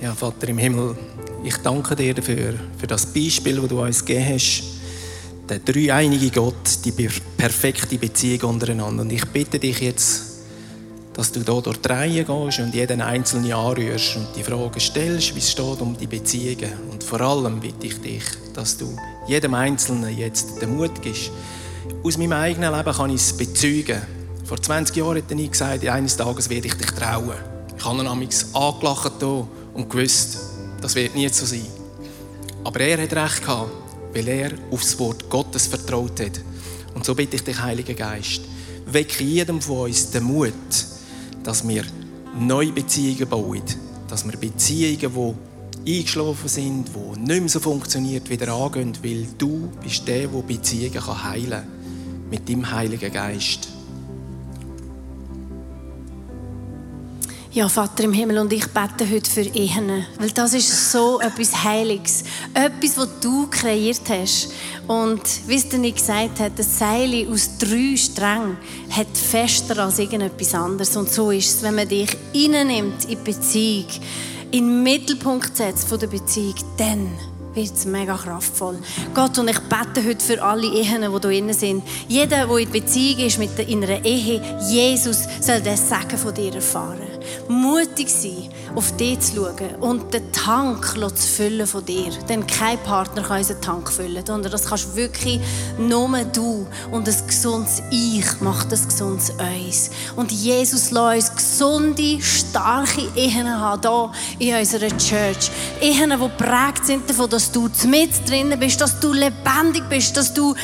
[0.00, 0.96] Ja, Vater im Himmel,
[1.44, 4.64] ich danke dir dafür, für das Beispiel, das du uns gegeben hast.
[5.48, 9.02] Der dreieinige Gott, die perfekte Beziehung untereinander.
[9.02, 10.33] Und ich bitte dich jetzt,
[11.14, 15.34] dass du hier durch die Reihe gehst und jeden Einzelnen anrührst und die Fragen stellst,
[15.34, 16.72] wie es steht um die Beziehungen.
[16.90, 18.96] Und vor allem bitte ich dich, dass du
[19.28, 21.30] jedem Einzelnen jetzt den Mut gibst.
[22.02, 24.02] Aus meinem eigenen Leben kann ich es bezeugen.
[24.44, 27.32] Vor 20 Jahren hat nie gesagt, eines Tages werde ich dich trauen.
[27.76, 30.38] Ich habe ihn angelacht und gewusst,
[30.80, 31.66] das wird nie so sein.
[32.64, 33.70] Aber er hat recht gehabt,
[34.12, 36.40] weil er aufs Wort Gottes vertraut hat.
[36.94, 38.42] Und so bitte ich dich, Heiliger Geist,
[38.86, 40.52] wecke jedem von uns den Mut,
[41.44, 41.84] dass wir
[42.38, 43.62] neue Beziehungen bauen.
[44.08, 45.34] Dass wir Beziehungen,
[45.84, 50.42] die eingeschlafen sind, die nicht mehr so funktionieren, wieder angehen, weil du bist der, der
[50.42, 52.28] Beziehungen heilen kann.
[52.30, 53.68] Mit deinem Heiligen Geist.
[57.54, 61.62] Ja, Vater im Himmel, und ich bete heute für Ehen, weil das ist so etwas
[61.62, 64.48] Heiliges, etwas, was du kreiert hast.
[64.88, 68.56] Und wie es nicht gesagt hat, das Seil aus drei Strängen
[68.90, 70.96] hat fester als irgendetwas anderes.
[70.96, 73.86] Und so ist es, wenn man dich reinnimmt in die Beziehung,
[74.50, 77.12] in den Mittelpunkt setzt von der Beziehung, dann
[77.54, 78.80] wird es mega kraftvoll.
[79.14, 81.84] Gott, und ich bete heute für alle Ehen, die hier drin sind.
[82.08, 86.52] Jeder, der in Beziehung ist mit in einer Ehe, Jesus soll das Segen von dir
[86.52, 87.13] erfahren.
[87.48, 92.10] Mutig sein, auf dich zu schauen und den Tank zu füllen von dir.
[92.28, 95.40] Denn kein Partner kann unseren Tank füllen, sondern das kannst wirklich
[95.78, 96.66] nur du.
[96.90, 99.90] Und ein gesundes Ich macht ein gesundes Uns.
[100.16, 105.50] Und Jesus lässt uns gesunde, starke Ehen haben, hier in unserer Church.
[105.80, 110.32] Ehen, die geprägt sind davon, dass du mit drinnen bist, dass du lebendig bist, dass
[110.32, 110.54] du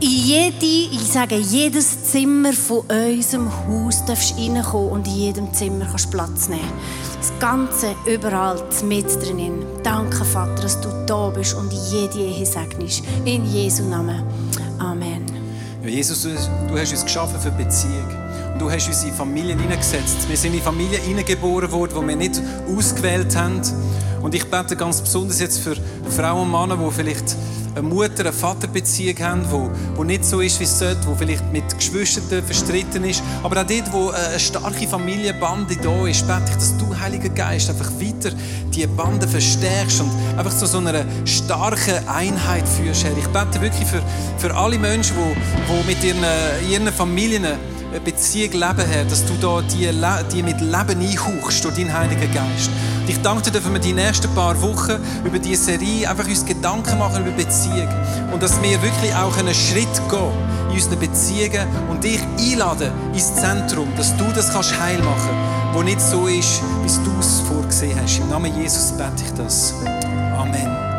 [0.00, 5.86] in jede, ich sage, jedes Zimmer von unserem Haus darfst reinkommen und in jedem Zimmer
[5.86, 6.72] kannst Platz nehmen.
[7.18, 9.64] Das Ganze überall mit drinnen.
[9.82, 13.02] Danke, Vater, dass du da bist und jede Ehe segnest.
[13.24, 14.22] In Jesu Namen.
[14.78, 15.24] Amen.
[15.82, 16.28] Ja, Jesus, du,
[16.68, 18.06] du hast uns geschaffen für Beziehung.
[18.52, 20.28] Und du hast uns in Familien hineingesetzt.
[20.28, 22.40] Wir sind in Familien hineingeboren worden, die wir nicht
[22.76, 23.60] ausgewählt haben.
[24.22, 25.76] Und ich bete ganz besonders jetzt für
[26.16, 27.36] Frauen und Männer, die vielleicht
[27.78, 31.52] eine Mutter-, eine Vaterbeziehung haben, wo, wo nicht so ist, wie es sollte, wo vielleicht
[31.52, 33.22] mit Geschwistern verstritten ist.
[33.42, 37.70] Aber auch dort, wo eine starke Familienbande da ist, bete ich, dass du, Heiliger Geist,
[37.70, 38.30] einfach weiter
[38.74, 43.16] die Bande verstärkst und einfach zu so einer starken Einheit führst, Herr.
[43.16, 44.02] Ich bete wirklich für,
[44.38, 46.24] für alle Menschen, die, die mit ihren,
[46.70, 47.46] ihren Familien
[47.90, 49.90] eine Beziehung leben, Herr, dass du da die,
[50.32, 52.70] die mit Leben einhauchst durch deinen Heiligen Geist.
[53.00, 56.44] Und ich danke dir, dass wir die nächsten paar Wochen über diese Serie einfach uns
[56.44, 57.88] Gedanken machen über Beziehung.
[58.32, 60.32] Und dass wir wirklich auch einen Schritt gehen
[60.68, 65.74] in unseren Beziehungen und dich einladen ins Zentrum, dass du das kannst heil machen kannst,
[65.74, 68.18] wo nicht so ist, wie du es vorgesehen hast.
[68.18, 69.74] Im Namen Jesus bete ich das.
[70.36, 70.97] Amen.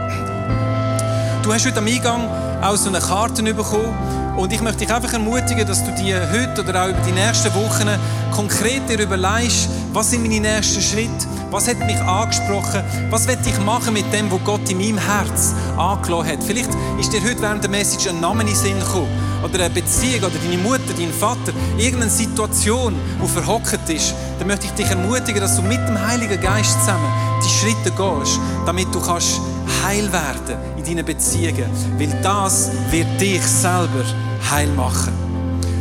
[1.50, 2.30] Du hast heute am Eingang
[2.62, 4.38] auch so eine Karte bekommen.
[4.38, 7.52] Und ich möchte dich einfach ermutigen, dass du dir heute oder auch über die nächsten
[7.56, 7.90] Wochen
[8.32, 13.60] konkret dir überlegst, was sind meine nächsten Schritte, was hat mich angesprochen, was will ich
[13.62, 16.44] machen mit dem, was Gott in meinem Herz angelassen hat.
[16.44, 16.70] Vielleicht
[17.00, 19.10] ist dir heute während der Message ein Name in den Sinn gekommen
[19.44, 22.94] oder eine Beziehung oder deine Mutter, dein Vater, irgendeine Situation,
[23.24, 27.29] die verhockt ist, dann möchte ich dich ermutigen, dass du mit dem Heiligen Geist zusammen
[27.50, 29.42] die Schritte gehst, damit du kannst
[29.84, 34.04] heil werden in deinen Beziehungen, weil das wird dich selber
[34.52, 35.14] heil machen.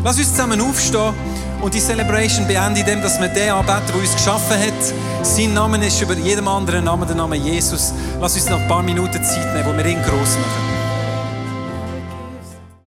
[0.05, 1.13] Lass uns zusammen aufstehen
[1.61, 5.27] und die Celebration beenden, indem dass wir den anbeten, der uns geschaffen hat.
[5.27, 7.93] Sein Name ist über jedem anderen Namen der Name Jesus.
[8.21, 10.68] Lass uns noch ein paar Minuten Zeit nehmen, wo wir ihn groß machen.